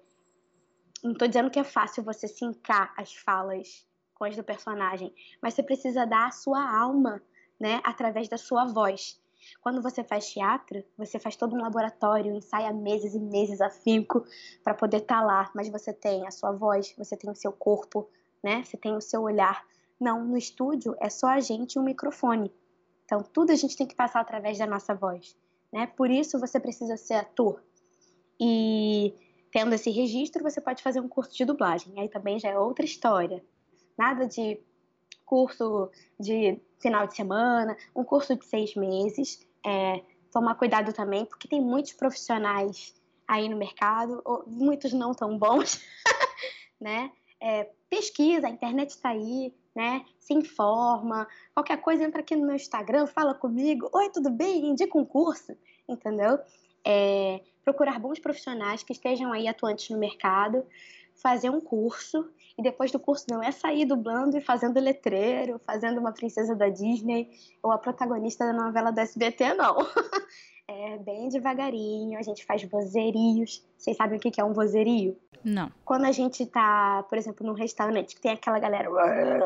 não 1.04 1.12
estou 1.12 1.28
dizendo 1.28 1.52
que 1.52 1.60
é 1.60 1.64
fácil 1.64 2.04
você 2.04 2.28
sincar 2.28 2.94
as 2.98 3.14
falas 3.14 3.86
com 4.14 4.24
as 4.24 4.36
do 4.36 4.44
personagem, 4.44 5.14
mas 5.42 5.54
você 5.54 5.62
precisa 5.62 6.06
dar 6.06 6.28
a 6.28 6.32
sua 6.32 6.80
alma, 6.80 7.22
né, 7.60 7.80
através 7.84 8.28
da 8.28 8.38
sua 8.38 8.66
voz. 8.66 9.20
Quando 9.62 9.82
você 9.82 10.04
faz 10.04 10.32
teatro, 10.32 10.84
você 10.98 11.20
faz 11.20 11.36
todo 11.36 11.56
um 11.56 11.62
laboratório, 11.62 12.34
ensaia 12.34 12.74
meses 12.74 13.14
e 13.14 13.20
meses 13.20 13.62
a 13.62 13.70
finco 13.70 14.26
para 14.64 14.74
poder 14.74 14.98
estar 14.98 15.20
tá 15.20 15.26
lá, 15.26 15.52
mas 15.54 15.70
você 15.70 15.94
tem 15.94 16.26
a 16.26 16.32
sua 16.32 16.52
voz, 16.52 16.94
você 16.98 17.16
tem 17.16 17.30
o 17.30 17.36
seu 17.36 17.52
corpo, 17.52 18.10
né? 18.44 18.64
Você 18.64 18.76
tem 18.76 18.96
o 18.96 19.02
seu 19.02 19.22
olhar. 19.22 19.64
Não, 20.00 20.24
no 20.24 20.38
estúdio 20.38 20.96
é 21.00 21.10
só 21.10 21.28
a 21.28 21.40
gente 21.40 21.76
e 21.76 21.80
um 21.80 21.84
microfone. 21.84 22.52
Então, 23.08 23.24
tudo 23.24 23.54
a 23.54 23.56
gente 23.56 23.78
tem 23.78 23.88
que 23.88 23.96
passar 23.96 24.20
através 24.20 24.58
da 24.58 24.67
nossa 24.67 24.93
voz. 24.93 25.34
Né? 25.72 25.88
Por 25.88 26.12
isso, 26.12 26.38
você 26.38 26.60
precisa 26.60 26.98
ser 26.98 27.13
ator. 27.13 27.63
E 28.38 29.13
tendo 29.50 29.74
esse 29.74 29.89
registro, 29.89 30.43
você 30.43 30.60
pode 30.60 30.84
fazer 30.84 31.00
um 31.00 31.08
curso 31.08 31.34
de 31.34 31.46
dublagem. 31.46 31.98
Aí 31.98 32.10
também 32.10 32.38
já 32.38 32.50
é 32.50 32.60
outra 32.60 32.84
história. 32.84 33.41
Nada 33.98 34.28
de 34.28 34.60
curso 35.26 35.89
de 36.20 36.60
final 36.82 37.08
de 37.08 37.15
semana, 37.15 37.78
um 37.96 38.04
curso 38.04 38.36
de 38.36 38.46
seis 38.46 38.76
meses. 38.76 39.48
É, 39.65 40.04
tomar 40.30 40.56
cuidado 40.56 40.91
também, 40.91 41.26
porque 41.26 41.48
tem 41.48 41.62
muitos 41.62 41.93
profissionais 41.93 42.93
aí 43.26 43.48
no 43.48 43.56
mercado, 43.56 44.22
muitos 44.46 44.91
não 44.91 45.13
tão 45.13 45.38
bons, 45.38 45.82
né? 46.80 47.10
É, 47.39 47.69
pesquisa, 47.89 48.47
a 48.47 48.50
internet 48.50 48.89
está 48.89 49.10
aí, 49.10 49.54
né? 49.76 50.06
Se 50.19 50.34
informa. 50.34 51.28
Qualquer 51.54 51.78
coisa, 51.78 52.04
entra 52.04 52.21
aqui 52.21 52.36
no 52.36 52.45
meu 52.45 52.56
Instagram, 52.56 53.06
fala 53.08 53.34
comigo. 53.34 53.89
Oi, 53.93 54.10
tudo 54.10 54.30
bem? 54.30 54.67
Indica 54.67 54.97
um 54.97 55.06
curso, 55.06 55.56
entendeu? 55.88 56.39
É, 56.86 57.41
procurar 57.63 58.00
bons 58.00 58.19
profissionais 58.19 58.82
que 58.82 58.93
estejam 58.93 59.32
aí 59.34 59.47
atuantes 59.47 59.89
no 59.89 59.97
mercado, 59.97 60.65
fazer 61.13 61.50
um 61.50 61.60
curso 61.60 62.30
e 62.58 62.63
depois 62.63 62.91
do 62.91 63.00
curso 63.00 63.26
não 63.30 63.43
é 63.43 63.52
sair 63.52 63.86
dublando 63.86 64.38
e 64.38 64.41
fazendo 64.41 64.80
letreiro, 64.80 65.60
fazendo 65.65 66.00
uma 66.00 66.12
princesa 66.12 66.56
da 66.56 66.69
Disney 66.69 67.30
ou 67.62 67.71
a 67.71 67.78
protagonista 67.78 68.45
da 68.45 68.54
novela 68.54 68.91
do 68.91 69.00
SBT, 69.00 69.54
não. 69.54 69.78
É 70.70 70.98
bem 70.98 71.30
devagarinho, 71.30 72.20
a 72.20 72.22
gente 72.22 72.44
faz 72.46 72.62
vozerios. 72.66 73.66
Vocês 73.78 73.96
sabem 73.96 74.18
o 74.18 74.22
que 74.22 74.40
é 74.40 74.44
um 74.44 74.52
vozerio? 74.52 75.18
Não. 75.42 75.72
Quando 75.86 76.04
a 76.04 76.12
gente 76.12 76.46
tá, 76.46 77.04
por 77.08 77.18
exemplo, 77.18 77.48
num 77.48 77.54
restaurante 77.54 78.14
que 78.14 78.22
tem 78.22 78.32
aquela 78.32 78.60
galera 78.60 78.90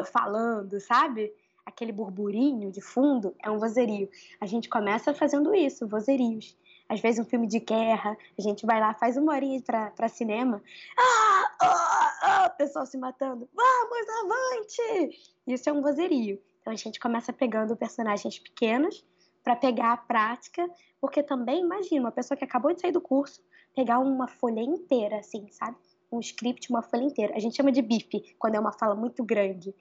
falando, 0.05 0.79
sabe? 0.79 1.31
Aquele 1.63 1.91
burburinho 1.91 2.71
de 2.71 2.81
fundo, 2.81 3.35
é 3.43 3.51
um 3.51 3.59
vozerio. 3.59 4.09
A 4.39 4.47
gente 4.47 4.67
começa 4.67 5.13
fazendo 5.13 5.53
isso, 5.53 5.87
vozerios. 5.87 6.57
Às 6.89 6.99
vezes 6.99 7.23
um 7.23 7.29
filme 7.29 7.45
de 7.45 7.59
guerra, 7.59 8.17
a 8.35 8.41
gente 8.41 8.65
vai 8.65 8.79
lá, 8.79 8.95
faz 8.95 9.15
uma 9.15 9.33
horinha 9.33 9.61
pra, 9.61 9.91
pra 9.91 10.09
cinema. 10.09 10.61
Ah, 10.97 11.51
ah, 11.61 12.19
ah, 12.23 12.51
o 12.51 12.57
pessoal 12.57 12.85
se 12.87 12.97
matando. 12.97 13.47
Vamos, 13.53 14.07
avante! 14.23 15.19
Isso 15.45 15.69
é 15.69 15.71
um 15.71 15.83
vozerio. 15.83 16.41
Então 16.61 16.73
a 16.73 16.75
gente 16.75 16.99
começa 16.99 17.31
pegando 17.31 17.77
personagens 17.77 18.39
pequenos 18.39 19.05
para 19.43 19.55
pegar 19.55 19.93
a 19.93 19.97
prática, 19.97 20.69
porque 20.99 21.23
também, 21.23 21.61
imagina, 21.61 22.01
uma 22.01 22.11
pessoa 22.11 22.37
que 22.37 22.43
acabou 22.43 22.73
de 22.73 22.81
sair 22.81 22.91
do 22.91 23.01
curso, 23.01 23.41
pegar 23.75 23.99
uma 23.99 24.27
folha 24.27 24.61
inteira, 24.61 25.17
assim, 25.17 25.47
sabe? 25.49 25.77
Um 26.11 26.19
script, 26.19 26.69
uma 26.69 26.81
folha 26.81 27.03
inteira. 27.03 27.35
A 27.35 27.39
gente 27.39 27.55
chama 27.55 27.71
de 27.71 27.81
bife, 27.81 28.35
quando 28.37 28.55
é 28.55 28.59
uma 28.59 28.71
fala 28.71 28.95
muito 28.95 29.23
grande. 29.23 29.73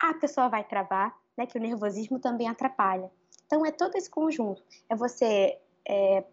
A 0.00 0.14
pessoa 0.14 0.48
vai 0.48 0.62
travar, 0.62 1.16
né? 1.36 1.46
Que 1.46 1.58
o 1.58 1.60
nervosismo 1.60 2.18
também 2.18 2.48
atrapalha. 2.48 3.10
Então, 3.46 3.64
é 3.64 3.72
todo 3.72 3.96
esse 3.96 4.10
conjunto. 4.10 4.62
É 4.88 4.94
você 4.94 5.58
é, 5.88 6.24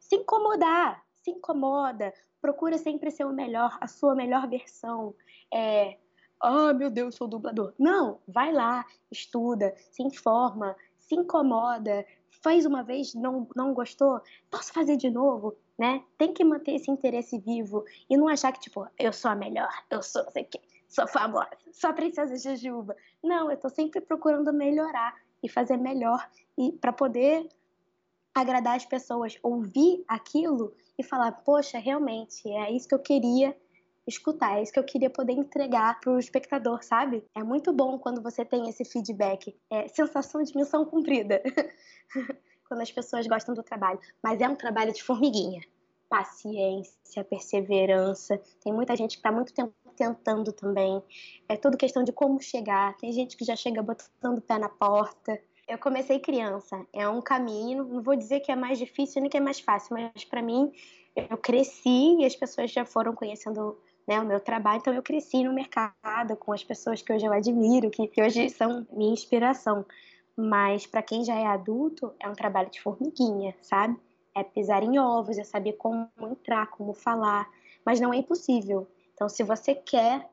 se 0.00 0.16
incomodar, 0.16 1.04
se 1.22 1.30
incomoda, 1.30 2.12
procura 2.40 2.78
sempre 2.78 3.10
ser 3.10 3.24
o 3.24 3.32
melhor, 3.32 3.76
a 3.80 3.86
sua 3.86 4.14
melhor 4.14 4.48
versão. 4.48 5.14
É, 5.52 5.98
ah, 6.40 6.70
oh, 6.70 6.74
meu 6.74 6.90
Deus, 6.90 7.14
sou 7.14 7.28
dublador. 7.28 7.74
Não, 7.78 8.20
vai 8.26 8.52
lá, 8.52 8.84
estuda, 9.10 9.74
se 9.90 10.02
informa, 10.02 10.76
se 10.98 11.14
incomoda, 11.14 12.04
faz 12.42 12.66
uma 12.66 12.82
vez, 12.82 13.14
não, 13.14 13.48
não 13.54 13.74
gostou, 13.74 14.20
posso 14.50 14.72
fazer 14.72 14.96
de 14.96 15.10
novo, 15.10 15.56
né? 15.78 16.02
Tem 16.16 16.32
que 16.32 16.44
manter 16.44 16.72
esse 16.72 16.90
interesse 16.90 17.38
vivo 17.38 17.84
e 18.08 18.16
não 18.16 18.28
achar 18.28 18.52
que, 18.52 18.60
tipo, 18.60 18.86
eu 18.98 19.12
sou 19.12 19.30
a 19.30 19.34
melhor, 19.34 19.70
eu 19.90 20.02
sou, 20.02 20.28
sei 20.30 20.44
que, 20.44 20.60
sou 20.88 21.06
famosa, 21.06 21.50
sou 21.72 21.90
a 21.90 21.92
princesa 21.92 22.36
Jujuba. 22.36 22.96
Não, 23.22 23.50
eu 23.50 23.56
tô 23.56 23.68
sempre 23.68 24.00
procurando 24.00 24.52
melhorar 24.52 25.14
e 25.42 25.48
fazer 25.48 25.76
melhor 25.76 26.28
e 26.56 26.72
para 26.72 26.92
poder 26.92 27.48
agradar 28.34 28.76
as 28.76 28.84
pessoas, 28.84 29.38
ouvir 29.42 30.04
aquilo 30.06 30.74
e 30.98 31.02
falar, 31.02 31.32
poxa, 31.32 31.78
realmente, 31.78 32.48
é 32.50 32.70
isso 32.70 32.88
que 32.88 32.94
eu 32.94 32.98
queria 32.98 33.56
escutar, 34.06 34.58
é 34.58 34.62
isso 34.62 34.72
que 34.72 34.78
eu 34.78 34.84
queria 34.84 35.10
poder 35.10 35.32
entregar 35.32 35.98
para 36.00 36.12
o 36.12 36.18
espectador, 36.18 36.82
sabe? 36.82 37.24
É 37.34 37.42
muito 37.42 37.72
bom 37.72 37.98
quando 37.98 38.22
você 38.22 38.44
tem 38.44 38.68
esse 38.68 38.84
feedback, 38.84 39.54
é 39.70 39.88
sensação 39.88 40.42
de 40.42 40.56
missão 40.56 40.84
cumprida, 40.84 41.42
quando 42.68 42.80
as 42.80 42.92
pessoas 42.92 43.26
gostam 43.26 43.54
do 43.54 43.62
trabalho. 43.62 43.98
Mas 44.22 44.40
é 44.40 44.48
um 44.48 44.54
trabalho 44.54 44.92
de 44.92 45.02
formiguinha, 45.02 45.60
paciência, 46.08 47.24
perseverança. 47.24 48.40
Tem 48.62 48.72
muita 48.72 48.94
gente 48.94 49.12
que 49.12 49.18
está 49.18 49.32
muito 49.32 49.52
tempo 49.52 49.74
tentando 49.96 50.52
também. 50.52 51.02
É 51.48 51.56
tudo 51.56 51.76
questão 51.76 52.04
de 52.04 52.12
como 52.12 52.40
chegar. 52.40 52.96
Tem 52.98 53.10
gente 53.12 53.36
que 53.36 53.44
já 53.44 53.56
chega 53.56 53.82
botando 53.82 54.38
o 54.38 54.42
pé 54.42 54.58
na 54.58 54.68
porta. 54.68 55.40
Eu 55.66 55.78
comecei 55.78 56.20
criança, 56.20 56.86
é 56.92 57.08
um 57.08 57.20
caminho, 57.20 57.84
não 57.84 58.00
vou 58.00 58.14
dizer 58.14 58.38
que 58.38 58.52
é 58.52 58.56
mais 58.56 58.78
difícil 58.78 59.20
nem 59.20 59.28
que 59.28 59.36
é 59.36 59.40
mais 59.40 59.58
fácil, 59.58 59.94
mas 59.94 60.24
para 60.24 60.40
mim 60.40 60.70
eu 61.16 61.36
cresci 61.36 62.18
e 62.20 62.24
as 62.24 62.36
pessoas 62.36 62.70
já 62.70 62.84
foram 62.84 63.12
conhecendo 63.12 63.76
né, 64.06 64.20
o 64.20 64.24
meu 64.24 64.38
trabalho, 64.38 64.78
então 64.78 64.94
eu 64.94 65.02
cresci 65.02 65.42
no 65.42 65.52
mercado 65.52 66.36
com 66.36 66.52
as 66.52 66.62
pessoas 66.62 67.02
que 67.02 67.12
hoje 67.12 67.26
eu 67.26 67.32
admiro, 67.32 67.90
que, 67.90 68.06
que 68.06 68.22
hoje 68.22 68.48
são 68.50 68.86
minha 68.92 69.12
inspiração. 69.12 69.84
Mas 70.36 70.86
para 70.86 71.02
quem 71.02 71.24
já 71.24 71.34
é 71.34 71.46
adulto, 71.46 72.12
é 72.20 72.28
um 72.28 72.34
trabalho 72.34 72.70
de 72.70 72.80
formiguinha, 72.80 73.54
sabe? 73.60 73.98
É 74.34 74.44
pisar 74.44 74.82
em 74.82 74.98
ovos, 74.98 75.38
é 75.38 75.44
saber 75.44 75.72
como 75.72 76.08
entrar, 76.20 76.66
como 76.68 76.92
falar, 76.92 77.48
mas 77.84 77.98
não 77.98 78.12
é 78.12 78.18
impossível. 78.18 78.86
Então, 79.14 79.28
se 79.28 79.42
você 79.42 79.74
quer, 79.74 80.28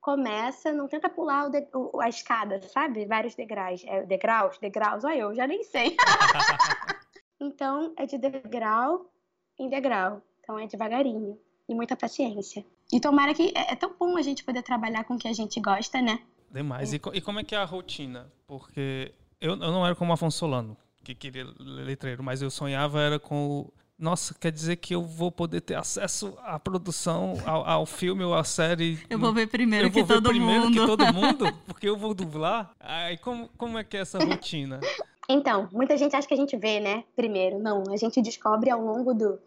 começa, 0.00 0.72
não 0.72 0.86
tenta 0.86 1.08
pular 1.08 1.46
o 1.46 1.50
de, 1.50 1.66
o, 1.74 2.00
a 2.00 2.08
escada, 2.08 2.60
sabe? 2.62 3.06
Vários 3.06 3.34
degraus. 3.34 3.82
É, 3.86 4.02
degraus, 4.02 4.58
degraus, 4.58 5.04
olha, 5.04 5.20
eu 5.20 5.34
já 5.34 5.46
nem 5.46 5.64
sei. 5.64 5.96
então, 7.40 7.94
é 7.96 8.04
de 8.04 8.18
degrau 8.18 9.10
em 9.58 9.68
degrau. 9.68 10.22
Então, 10.40 10.58
é 10.58 10.66
devagarinho 10.66 11.38
e 11.66 11.74
muita 11.74 11.96
paciência. 11.96 12.64
E 12.92 13.00
tomara 13.00 13.34
que. 13.34 13.52
É, 13.54 13.72
é 13.72 13.76
tão 13.76 13.94
bom 13.98 14.16
a 14.16 14.22
gente 14.22 14.44
poder 14.44 14.62
trabalhar 14.62 15.04
com 15.04 15.14
o 15.14 15.18
que 15.18 15.28
a 15.28 15.32
gente 15.32 15.60
gosta, 15.60 16.00
né? 16.00 16.20
Demais. 16.50 16.92
É. 16.92 16.96
E, 16.96 17.00
e, 17.14 17.20
como 17.20 17.40
é 17.40 17.44
que 17.44 17.54
é 17.54 17.58
a 17.58 17.64
rotina? 17.64 18.30
Porque 18.46 19.12
eu, 19.40 19.52
eu 19.52 19.56
não 19.56 19.86
era 19.86 19.94
como 19.94 20.12
Afonso 20.12 20.38
Solano, 20.38 20.76
que 21.04 21.14
queria 21.14 21.46
letreiro, 21.58 22.22
mas 22.22 22.42
eu 22.42 22.50
sonhava 22.50 23.00
era 23.00 23.18
com 23.18 23.60
o 23.60 23.72
nossa, 24.00 24.34
quer 24.34 24.50
dizer 24.50 24.76
que 24.76 24.94
eu 24.94 25.02
vou 25.02 25.30
poder 25.30 25.60
ter 25.60 25.74
acesso 25.74 26.34
à 26.42 26.58
produção, 26.58 27.34
ao, 27.44 27.68
ao 27.68 27.86
filme 27.86 28.24
ou 28.24 28.34
à 28.34 28.42
série. 28.42 28.98
Eu 29.10 29.18
vou 29.18 29.30
ver 29.30 29.46
primeiro 29.46 29.88
eu 29.88 29.92
que 29.92 30.02
todo 30.02 30.30
primeiro 30.30 30.64
mundo. 30.64 30.80
que 30.80 30.86
todo 30.86 31.04
mundo, 31.12 31.52
porque 31.66 31.86
eu 31.86 31.98
vou 31.98 32.14
dublar. 32.14 32.72
Aí 32.80 33.18
como, 33.18 33.50
como 33.58 33.76
é 33.76 33.84
que 33.84 33.98
é 33.98 34.00
essa 34.00 34.18
rotina? 34.18 34.80
Então, 35.28 35.68
muita 35.70 35.98
gente 35.98 36.16
acha 36.16 36.26
que 36.26 36.32
a 36.32 36.36
gente 36.36 36.56
vê, 36.56 36.80
né? 36.80 37.04
Primeiro, 37.14 37.58
não. 37.58 37.84
A 37.92 37.96
gente 37.98 38.22
descobre 38.22 38.70
ao 38.70 38.80
longo 38.82 39.12
do, 39.12 39.38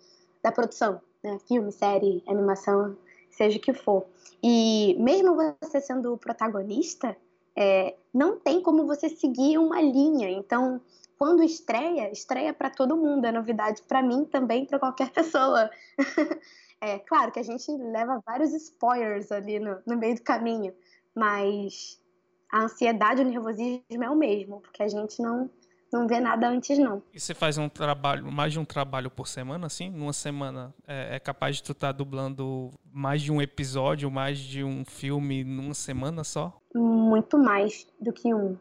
da 0.44 0.52
produção, 0.52 1.02
né? 1.24 1.40
Filme, 1.48 1.72
série, 1.72 2.24
animação, 2.28 2.96
seja 3.36 3.58
o 3.58 3.62
que 3.62 3.74
for. 3.74 4.06
E 4.42 4.96
mesmo 5.00 5.36
você 5.62 5.80
sendo 5.80 6.14
o 6.14 6.18
protagonista, 6.18 7.16
é, 7.56 7.96
não 8.14 8.40
tem 8.40 8.62
como 8.62 8.86
você 8.86 9.10
seguir 9.10 9.58
uma 9.58 9.82
linha. 9.82 10.30
Então, 10.30 10.82
quando 11.18 11.44
estreia, 11.44 12.12
estreia 12.12 12.54
para 12.54 12.70
todo 12.70 12.98
mundo, 12.98 13.26
é 13.26 13.32
novidade 13.32 13.82
para 13.84 14.02
mim 14.02 14.26
também, 14.26 14.66
para 14.66 14.80
qualquer 14.80 15.10
pessoa. 15.12 15.70
é 16.82 17.00
claro 17.00 17.32
que 17.32 17.40
a 17.40 17.44
gente 17.44 17.72
leva 17.72 18.22
vários 18.26 18.54
spoilers 18.54 19.32
ali 19.32 19.60
no, 19.60 19.78
no 19.86 19.98
meio 19.98 20.16
do 20.16 20.22
caminho, 20.22 20.74
mas 21.16 22.00
a 22.52 22.64
ansiedade 22.64 23.22
e 23.22 23.26
o 23.26 23.28
nervosismo 23.28 24.04
é 24.04 24.10
o 24.10 24.16
mesmo, 24.16 24.62
porque 24.62 24.84
a 24.84 24.88
gente 24.88 25.22
não 25.22 25.50
não 25.94 26.08
vê 26.08 26.20
nada 26.20 26.50
antes, 26.50 26.78
não. 26.78 27.02
E 27.14 27.20
você 27.20 27.34
faz 27.34 27.58
um 27.58 27.70
trabalho, 27.70 28.32
mais 28.32 28.52
de 28.52 28.60
um 28.60 28.66
trabalho 28.66 29.10
por 29.10 29.28
semana, 29.28 29.68
assim? 29.68 29.90
Numa 29.90 30.14
semana 30.14 30.74
é, 30.88 31.16
é 31.16 31.20
capaz 31.20 31.58
de 31.58 31.64
tu 31.64 31.72
estar 31.72 31.88
tá 31.88 31.92
dublando 31.92 32.74
mais 32.92 33.22
de 33.22 33.32
um 33.32 33.42
episódio, 33.42 34.10
mais 34.10 34.40
de 34.40 34.64
um 34.64 34.84
filme 34.84 35.44
numa 35.44 35.74
semana 35.74 36.24
só? 36.24 36.60
Muito 36.74 37.38
mais 37.38 37.88
do 38.00 38.12
que 38.12 38.34
um. 38.34 38.58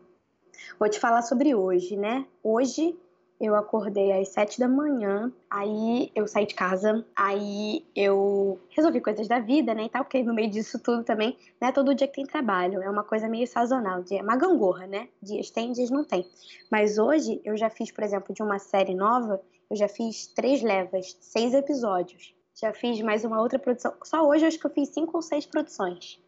Vou 0.79 0.89
te 0.89 1.01
falar 1.01 1.23
sobre 1.23 1.55
hoje, 1.55 1.97
né? 1.97 2.27
Hoje 2.43 2.97
eu 3.43 3.57
acordei 3.57 4.13
às 4.13 4.29
sete 4.29 4.61
da 4.61 4.69
manhã, 4.69 5.33
aí 5.51 6.13
eu 6.15 6.29
saí 6.29 6.47
de 6.47 6.55
casa, 6.55 7.05
aí 7.17 7.85
eu 7.95 8.61
resolvi 8.71 9.01
coisas 9.01 9.27
da 9.27 9.41
vida, 9.41 9.75
né, 9.75 9.87
e 9.87 9.89
tal, 9.89 10.05
porque 10.05 10.23
no 10.23 10.33
meio 10.33 10.49
disso 10.49 10.79
tudo 10.79 11.03
também, 11.03 11.37
né, 11.61 11.73
todo 11.73 11.93
dia 11.93 12.07
que 12.07 12.15
tem 12.15 12.25
trabalho, 12.25 12.81
é 12.81 12.89
uma 12.89 13.03
coisa 13.03 13.29
meio 13.29 13.47
sazonal, 13.49 14.05
é 14.13 14.23
uma 14.23 14.37
gangorra, 14.37 14.87
né, 14.87 15.09
dias 15.21 15.51
tem, 15.51 15.73
dias 15.73 15.91
não 15.91 16.05
tem. 16.05 16.25
Mas 16.71 16.99
hoje 16.99 17.41
eu 17.45 17.57
já 17.57 17.69
fiz, 17.69 17.91
por 17.91 18.05
exemplo, 18.05 18.33
de 18.33 18.43
uma 18.45 18.61
série 18.61 18.95
nova, 18.95 19.43
eu 19.69 19.77
já 19.77 19.89
fiz 19.89 20.29
três 20.29 20.63
levas, 20.63 21.17
seis 21.21 21.53
episódios. 21.53 22.35
Já 22.55 22.73
fiz 22.75 23.01
mais 23.01 23.25
uma 23.25 23.41
outra 23.41 23.59
produção. 23.59 23.95
Só 24.05 24.23
hoje 24.29 24.45
eu 24.45 24.49
acho 24.49 24.59
que 24.59 24.67
eu 24.67 24.71
fiz 24.71 24.91
cinco 24.91 25.17
ou 25.17 25.23
seis 25.23 25.47
produções. 25.47 26.21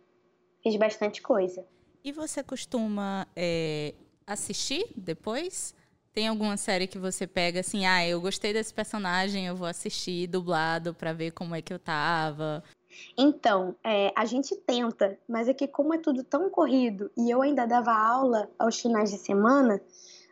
Fiz 0.62 0.74
bastante 0.76 1.20
coisa. 1.20 1.64
E 2.02 2.10
você 2.10 2.42
costuma 2.42 3.26
é, 3.36 3.94
assistir 4.26 4.86
depois? 4.96 5.74
Tem 6.14 6.28
alguma 6.28 6.56
série 6.56 6.86
que 6.86 6.96
você 6.96 7.26
pega 7.26 7.58
assim, 7.58 7.84
ah, 7.84 8.06
eu 8.06 8.20
gostei 8.20 8.52
desse 8.52 8.72
personagem, 8.72 9.46
eu 9.46 9.56
vou 9.56 9.66
assistir 9.66 10.28
dublado 10.28 10.94
para 10.94 11.12
ver 11.12 11.32
como 11.32 11.56
é 11.56 11.60
que 11.60 11.74
eu 11.74 11.78
tava? 11.78 12.62
Então, 13.18 13.74
é, 13.82 14.12
a 14.14 14.24
gente 14.24 14.54
tenta, 14.54 15.18
mas 15.28 15.48
é 15.48 15.54
que 15.54 15.66
como 15.66 15.92
é 15.92 15.98
tudo 15.98 16.22
tão 16.22 16.48
corrido 16.48 17.10
e 17.16 17.28
eu 17.28 17.42
ainda 17.42 17.66
dava 17.66 17.92
aula 17.92 18.48
aos 18.56 18.80
finais 18.80 19.10
de 19.10 19.18
semana, 19.18 19.80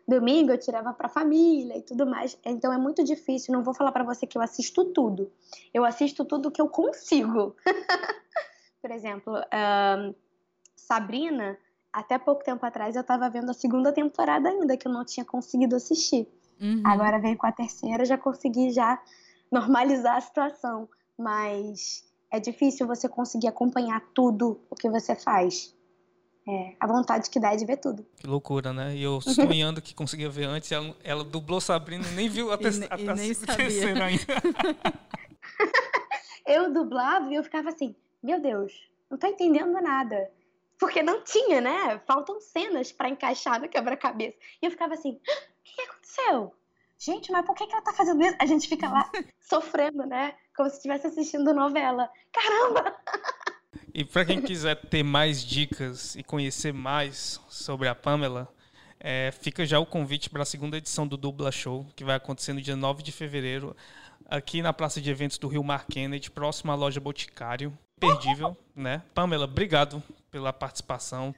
domingo 0.06 0.52
eu 0.52 0.58
tirava 0.58 0.92
para 0.92 1.08
família 1.08 1.76
e 1.76 1.82
tudo 1.82 2.06
mais, 2.06 2.38
então 2.44 2.72
é 2.72 2.78
muito 2.78 3.02
difícil. 3.02 3.52
Não 3.52 3.64
vou 3.64 3.74
falar 3.74 3.90
para 3.90 4.04
você 4.04 4.24
que 4.24 4.38
eu 4.38 4.42
assisto 4.42 4.84
tudo, 4.84 5.32
eu 5.74 5.84
assisto 5.84 6.24
tudo 6.24 6.52
que 6.52 6.62
eu 6.62 6.68
consigo. 6.68 7.56
Por 8.80 8.92
exemplo, 8.92 9.34
uh, 9.36 10.14
Sabrina 10.76 11.58
até 11.92 12.18
pouco 12.18 12.42
tempo 12.42 12.64
atrás 12.64 12.96
eu 12.96 13.02
estava 13.02 13.28
vendo 13.28 13.50
a 13.50 13.54
segunda 13.54 13.92
temporada 13.92 14.48
ainda, 14.48 14.76
que 14.76 14.88
eu 14.88 14.92
não 14.92 15.04
tinha 15.04 15.24
conseguido 15.24 15.76
assistir. 15.76 16.26
Uhum. 16.60 16.82
Agora 16.84 17.18
veio 17.18 17.36
com 17.36 17.46
a 17.46 17.52
terceira, 17.52 18.04
já 18.04 18.16
consegui 18.16 18.70
já 18.70 19.00
normalizar 19.52 20.16
a 20.16 20.20
situação. 20.20 20.88
Mas 21.18 22.04
é 22.30 22.40
difícil 22.40 22.86
você 22.86 23.08
conseguir 23.08 23.48
acompanhar 23.48 24.00
tudo 24.14 24.58
o 24.70 24.74
que 24.74 24.88
você 24.88 25.14
faz. 25.14 25.74
É, 26.48 26.74
a 26.80 26.88
vontade 26.88 27.30
que 27.30 27.38
dá 27.38 27.52
é 27.52 27.56
de 27.56 27.64
ver 27.64 27.76
tudo. 27.76 28.04
Que 28.16 28.26
loucura, 28.26 28.72
né? 28.72 28.96
E 28.96 29.02
eu 29.02 29.20
sonhando 29.20 29.82
que 29.82 29.94
conseguia 29.94 30.30
ver 30.30 30.44
antes, 30.44 30.72
ela, 30.72 30.96
ela 31.04 31.22
dublou 31.22 31.60
Sabrina 31.60 32.04
e 32.08 32.14
nem 32.14 32.28
viu 32.28 32.50
a, 32.50 32.58
te 32.58 32.64
e, 32.64 32.84
a, 32.84 33.12
a, 33.12 33.14
nem 33.14 33.34
terceira 33.34 34.06
ainda. 34.06 34.24
eu 36.46 36.72
dublava 36.72 37.30
e 37.30 37.36
eu 37.36 37.44
ficava 37.44 37.68
assim, 37.68 37.94
meu 38.22 38.40
Deus, 38.40 38.72
não 39.08 39.18
tô 39.18 39.26
entendendo 39.26 39.72
nada 39.80 40.30
porque 40.82 41.00
não 41.00 41.22
tinha, 41.22 41.60
né? 41.60 42.00
Faltam 42.08 42.40
cenas 42.40 42.90
para 42.90 43.08
encaixar 43.08 43.60
no 43.60 43.68
quebra-cabeça. 43.68 44.36
E 44.60 44.66
eu 44.66 44.70
ficava 44.72 44.94
assim: 44.94 45.16
ah, 45.28 45.42
o 45.60 45.62
que, 45.62 45.80
aconteceu? 45.80 46.52
Gente, 46.98 47.30
mas 47.30 47.46
por 47.46 47.54
que, 47.54 47.68
que 47.68 47.72
ela 47.72 47.82
tá 47.82 47.92
fazendo 47.92 48.20
isso? 48.20 48.34
A 48.40 48.46
gente 48.46 48.66
fica 48.66 48.88
lá 48.88 49.08
sofrendo, 49.38 50.04
né? 50.04 50.34
Como 50.56 50.68
se 50.68 50.76
estivesse 50.76 51.06
assistindo 51.06 51.54
novela. 51.54 52.10
Caramba! 52.32 52.96
E 53.94 54.04
para 54.04 54.24
quem 54.24 54.42
quiser 54.42 54.74
ter 54.74 55.04
mais 55.04 55.44
dicas 55.44 56.16
e 56.16 56.24
conhecer 56.24 56.72
mais 56.74 57.40
sobre 57.48 57.86
a 57.86 57.94
Pamela, 57.94 58.52
é, 58.98 59.30
fica 59.30 59.64
já 59.64 59.78
o 59.78 59.86
convite 59.86 60.28
para 60.28 60.42
a 60.42 60.46
segunda 60.46 60.78
edição 60.78 61.06
do 61.06 61.16
Dubla 61.16 61.52
Show, 61.52 61.86
que 61.94 62.02
vai 62.02 62.16
acontecer 62.16 62.52
no 62.54 62.60
dia 62.60 62.74
9 62.74 63.04
de 63.04 63.12
fevereiro, 63.12 63.76
aqui 64.26 64.62
na 64.62 64.72
Praça 64.72 65.00
de 65.00 65.08
Eventos 65.08 65.38
do 65.38 65.46
Rio 65.46 65.62
Mar 65.62 65.86
Kennedy, 65.86 66.28
próximo 66.28 66.72
à 66.72 66.74
loja 66.74 66.98
Boticário. 66.98 67.72
Perdível, 68.00 68.56
né? 68.74 69.00
Pamela, 69.14 69.44
obrigado 69.44 70.02
pela 70.32 70.50
participação. 70.50 71.34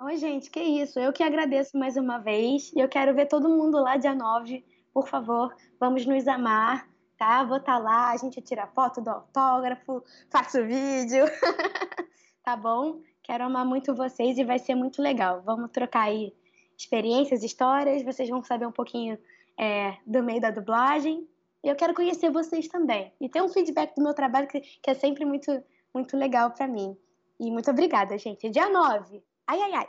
Oi, 0.00 0.16
gente, 0.16 0.50
que 0.50 0.58
isso. 0.58 0.98
Eu 0.98 1.12
que 1.12 1.22
agradeço 1.22 1.78
mais 1.78 1.96
uma 1.98 2.18
vez. 2.18 2.72
E 2.74 2.80
eu 2.80 2.88
quero 2.88 3.14
ver 3.14 3.26
todo 3.26 3.48
mundo 3.48 3.78
lá 3.78 3.98
dia 3.98 4.14
9. 4.14 4.64
Por 4.92 5.06
favor, 5.06 5.54
vamos 5.78 6.04
nos 6.06 6.26
amar, 6.26 6.88
tá? 7.16 7.44
Vou 7.44 7.58
estar 7.58 7.76
tá 7.76 7.78
lá, 7.78 8.10
a 8.10 8.16
gente 8.16 8.40
tira 8.40 8.66
foto 8.66 9.00
do 9.00 9.10
autógrafo, 9.10 10.02
faço 10.30 10.64
vídeo. 10.64 11.24
tá 12.42 12.56
bom? 12.56 13.00
Quero 13.22 13.44
amar 13.44 13.64
muito 13.64 13.94
vocês 13.94 14.38
e 14.38 14.44
vai 14.44 14.58
ser 14.58 14.74
muito 14.74 15.00
legal. 15.00 15.42
Vamos 15.42 15.70
trocar 15.70 16.04
aí 16.04 16.34
experiências, 16.76 17.44
histórias. 17.44 18.02
Vocês 18.02 18.28
vão 18.28 18.42
saber 18.42 18.66
um 18.66 18.72
pouquinho 18.72 19.18
é, 19.58 19.96
do 20.06 20.22
meio 20.22 20.40
da 20.40 20.50
dublagem. 20.50 21.28
E 21.62 21.68
eu 21.68 21.76
quero 21.76 21.94
conhecer 21.94 22.30
vocês 22.30 22.66
também. 22.66 23.12
E 23.20 23.28
ter 23.28 23.42
um 23.42 23.48
feedback 23.48 23.94
do 23.94 24.02
meu 24.02 24.14
trabalho 24.14 24.48
que, 24.48 24.60
que 24.60 24.90
é 24.90 24.94
sempre 24.94 25.24
muito, 25.24 25.62
muito 25.94 26.16
legal 26.16 26.50
para 26.50 26.66
mim. 26.66 26.96
E 27.42 27.50
muito 27.50 27.68
obrigada, 27.68 28.16
gente. 28.16 28.48
Dia 28.48 28.68
9. 28.68 29.20
Ai, 29.48 29.60
ai, 29.60 29.72
ai. 29.74 29.88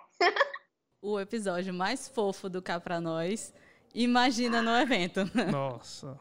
o 1.00 1.20
episódio 1.20 1.72
mais 1.72 2.08
fofo 2.08 2.50
do 2.50 2.64
Cá 2.64 2.80
Pra 2.80 3.00
Nós. 3.00 3.54
Imagina 3.94 4.60
no 4.60 4.72
evento. 4.72 5.20
Nossa. 5.52 6.20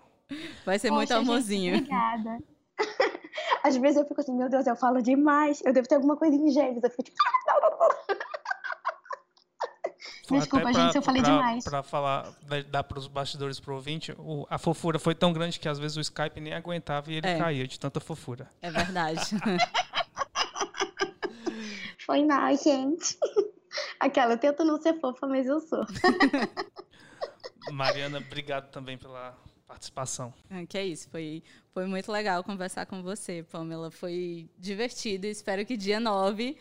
Vai 0.67 0.79
ser 0.79 0.89
Poxa, 0.89 0.99
muito 0.99 1.15
amorzinho. 1.15 1.77
Gente, 1.77 1.85
obrigada. 1.85 2.39
Às 3.65 3.79
vezes 3.79 3.97
eu 3.97 4.05
fico 4.07 4.21
assim, 4.21 4.37
meu 4.37 4.51
Deus, 4.51 4.67
eu 4.67 4.77
falo 4.77 5.01
demais. 5.01 5.63
Eu 5.65 5.73
devo 5.73 5.89
ter 5.89 5.95
alguma 5.95 6.19
coisa 6.19 6.37
em 6.37 6.51
gêmeos. 6.51 6.85
Eu 6.85 6.91
fico 6.91 7.05
tipo. 7.05 7.17
Desculpa, 10.31 10.71
pra, 10.71 10.73
gente, 10.73 10.93
se 10.93 10.99
eu 10.99 11.03
falei 11.03 11.23
pra, 11.23 11.31
demais. 11.31 11.65
Pra 11.65 11.83
falar, 11.83 12.31
dar 12.71 12.85
para 12.85 12.99
os 12.99 13.07
bastidores 13.07 13.59
pro 13.59 13.75
ouvinte, 13.75 14.15
o, 14.19 14.47
a 14.51 14.59
fofura 14.59 14.99
foi 14.99 15.15
tão 15.15 15.33
grande 15.33 15.59
que 15.59 15.69
às 15.69 15.79
vezes 15.79 15.97
o 15.97 16.01
Skype 16.01 16.41
nem 16.41 16.53
aguentava 16.53 17.11
e 17.11 17.17
ele 17.17 17.27
é. 17.27 17.39
caía 17.39 17.67
de 17.67 17.79
tanta 17.81 18.01
fofura. 18.01 18.51
É 18.61 18.71
verdade. 18.71 19.21
foi 22.05 22.25
mal, 22.25 22.57
gente. 22.57 23.19
Aquela, 23.99 24.35
eu 24.35 24.39
tento 24.39 24.65
não 24.65 24.81
ser 24.81 24.99
fofa, 25.01 25.27
mas 25.27 25.47
eu 25.47 25.61
sou. 25.61 25.85
Mariana, 27.73 28.19
obrigado 28.19 28.71
também 28.71 28.99
pela 28.99 29.37
participação. 29.67 30.35
É, 30.51 30.67
que 30.67 30.77
é 30.77 30.85
isso, 30.85 31.09
foi, 31.09 31.43
foi 31.73 31.87
muito 31.87 32.13
legal 32.13 32.45
conversar 32.45 32.85
com 32.85 33.03
você, 33.03 33.43
Pamela. 33.43 33.91
Foi 33.91 34.51
divertido. 34.59 35.27
Espero 35.27 35.65
que 35.65 35.77
dia 35.77 35.99
9 35.99 36.59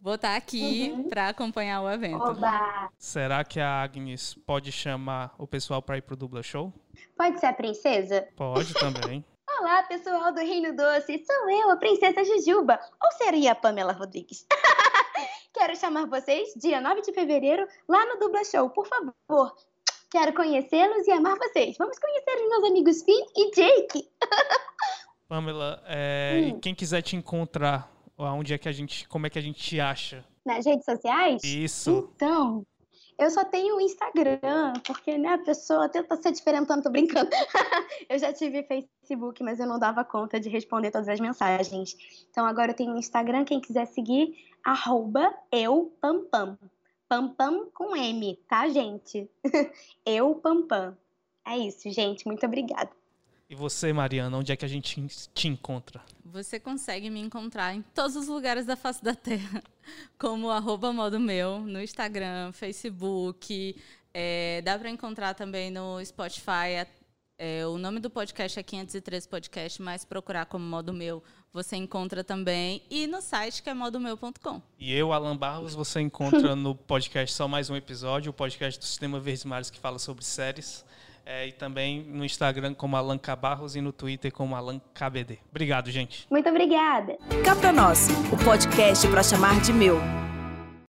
vou 0.00 0.14
estar 0.14 0.36
aqui 0.36 0.90
uhum. 0.92 1.08
para 1.08 1.28
acompanhar 1.28 1.82
o 1.82 1.90
evento. 1.90 2.22
Oba. 2.22 2.90
Será 2.98 3.44
que 3.44 3.60
a 3.60 3.82
Agnes 3.82 4.34
pode 4.46 4.72
chamar 4.72 5.34
o 5.38 5.46
pessoal 5.46 5.82
para 5.82 5.98
ir 5.98 6.02
pro 6.02 6.16
Dubla 6.16 6.42
Show? 6.42 6.72
Pode 7.16 7.38
ser 7.38 7.46
a 7.46 7.52
princesa? 7.52 8.28
Pode 8.36 8.74
também. 8.74 9.24
Olá, 9.60 9.82
pessoal 9.84 10.32
do 10.32 10.40
Reino 10.40 10.74
Doce. 10.76 11.24
Sou 11.26 11.50
eu, 11.50 11.70
a 11.70 11.76
princesa 11.76 12.22
Jujuba. 12.24 12.78
Ou 13.02 13.12
seria 13.12 13.52
a 13.52 13.54
Pamela 13.56 13.92
Rodrigues? 13.92 14.46
Quero 15.58 15.74
chamar 15.74 16.06
vocês 16.06 16.54
dia 16.54 16.80
9 16.80 17.02
de 17.02 17.12
fevereiro 17.12 17.66
lá 17.88 18.06
no 18.06 18.20
Dubla 18.20 18.44
Show. 18.44 18.70
Por 18.70 18.86
favor, 18.86 19.52
Quero 20.08 20.32
conhecê-los 20.32 21.04
e 21.08 21.10
amar 21.10 21.36
vocês. 21.36 21.76
Vamos 21.76 21.98
conhecer 21.98 22.36
os 22.36 22.48
meus 22.48 22.64
amigos 22.64 23.02
Finn 23.02 23.26
e 23.36 23.50
Jake. 23.50 24.08
Pamela, 25.28 25.82
é, 25.86 26.52
hum. 26.54 26.60
quem 26.60 26.76
quiser 26.76 27.02
te 27.02 27.16
encontrar, 27.16 27.92
onde 28.16 28.54
é 28.54 28.58
que 28.58 28.68
a 28.68 28.72
gente, 28.72 29.06
como 29.08 29.26
é 29.26 29.30
que 29.30 29.38
a 29.38 29.42
gente 29.42 29.60
te 29.60 29.80
acha? 29.80 30.24
Nas 30.46 30.64
redes 30.64 30.84
sociais? 30.84 31.42
Isso. 31.42 32.08
Então, 32.14 32.64
eu 33.18 33.30
só 33.30 33.44
tenho 33.44 33.80
Instagram, 33.80 34.74
porque 34.86 35.18
né, 35.18 35.34
a 35.34 35.38
pessoa 35.38 35.88
tenta 35.88 36.16
ser 36.16 36.30
diferentando, 36.30 36.84
tô 36.84 36.90
brincando. 36.90 37.28
eu 38.08 38.18
já 38.18 38.32
tive 38.32 38.62
Facebook, 38.62 39.42
mas 39.42 39.58
eu 39.58 39.66
não 39.66 39.78
dava 39.78 40.04
conta 40.04 40.38
de 40.38 40.48
responder 40.48 40.92
todas 40.92 41.08
as 41.08 41.18
mensagens. 41.18 41.96
Então 42.30 42.46
agora 42.46 42.70
eu 42.70 42.76
tenho 42.76 42.96
Instagram, 42.96 43.44
quem 43.44 43.60
quiser 43.60 43.86
seguir, 43.86 44.36
arroba 44.64 45.34
eupampam. 45.50 46.56
Pampam 47.08 47.66
com 47.72 47.96
M, 47.96 48.38
tá, 48.48 48.68
gente? 48.68 49.28
Eu, 50.04 50.34
Pampam. 50.34 50.94
É 51.44 51.56
isso, 51.56 51.90
gente. 51.90 52.26
Muito 52.26 52.44
obrigada. 52.44 52.90
E 53.50 53.54
você, 53.54 53.94
Mariana, 53.94 54.36
onde 54.36 54.52
é 54.52 54.56
que 54.56 54.64
a 54.64 54.68
gente 54.68 55.08
te 55.34 55.48
encontra? 55.48 56.02
Você 56.22 56.60
consegue 56.60 57.08
me 57.08 57.18
encontrar 57.18 57.74
em 57.74 57.80
todos 57.80 58.14
os 58.14 58.28
lugares 58.28 58.66
da 58.66 58.76
face 58.76 59.02
da 59.02 59.14
Terra, 59.14 59.62
como 60.18 60.50
arroba 60.50 60.92
modo 60.92 61.18
meu, 61.18 61.60
no 61.60 61.80
Instagram, 61.80 62.52
Facebook. 62.52 63.74
É, 64.12 64.60
dá 64.62 64.78
para 64.78 64.90
encontrar 64.90 65.32
também 65.32 65.70
no 65.70 66.04
Spotify. 66.04 66.86
É, 67.38 67.66
o 67.66 67.78
nome 67.78 68.00
do 68.00 68.10
podcast 68.10 68.58
é 68.58 68.62
503 68.62 69.26
Podcast, 69.26 69.80
mas 69.80 70.04
procurar 70.04 70.44
como 70.44 70.66
modo 70.66 70.92
meu 70.92 71.22
você 71.50 71.76
encontra 71.76 72.22
também. 72.22 72.82
E 72.90 73.06
no 73.06 73.22
site 73.22 73.62
que 73.62 73.70
é 73.70 73.74
modomeu.com. 73.74 74.60
E 74.78 74.92
eu, 74.92 75.10
Alan 75.10 75.36
Barros, 75.36 75.74
você 75.74 76.00
encontra 76.00 76.54
no 76.54 76.74
podcast 76.74 77.34
Só 77.34 77.48
Mais 77.48 77.70
Um 77.70 77.76
Episódio, 77.76 78.28
o 78.28 78.34
podcast 78.34 78.78
do 78.78 78.84
Sistema 78.84 79.18
Verdes 79.18 79.44
Mares 79.46 79.70
que 79.70 79.78
fala 79.78 79.98
sobre 79.98 80.22
séries. 80.22 80.84
É, 81.30 81.46
e 81.46 81.52
também 81.52 82.02
no 82.04 82.24
Instagram 82.24 82.72
como 82.72 82.96
Alan 82.96 83.18
Cabarros 83.18 83.76
e 83.76 83.82
no 83.82 83.92
Twitter 83.92 84.32
como 84.32 84.56
Alan 84.56 84.80
KBD. 84.94 85.38
Obrigado, 85.50 85.90
gente. 85.90 86.26
Muito 86.30 86.48
obrigada. 86.48 87.18
Cá 87.44 87.54
pra 87.54 87.70
nós, 87.70 88.08
o 88.32 88.42
podcast 88.42 89.06
para 89.08 89.22
chamar 89.22 89.60
de 89.60 89.70
meu. 89.70 90.00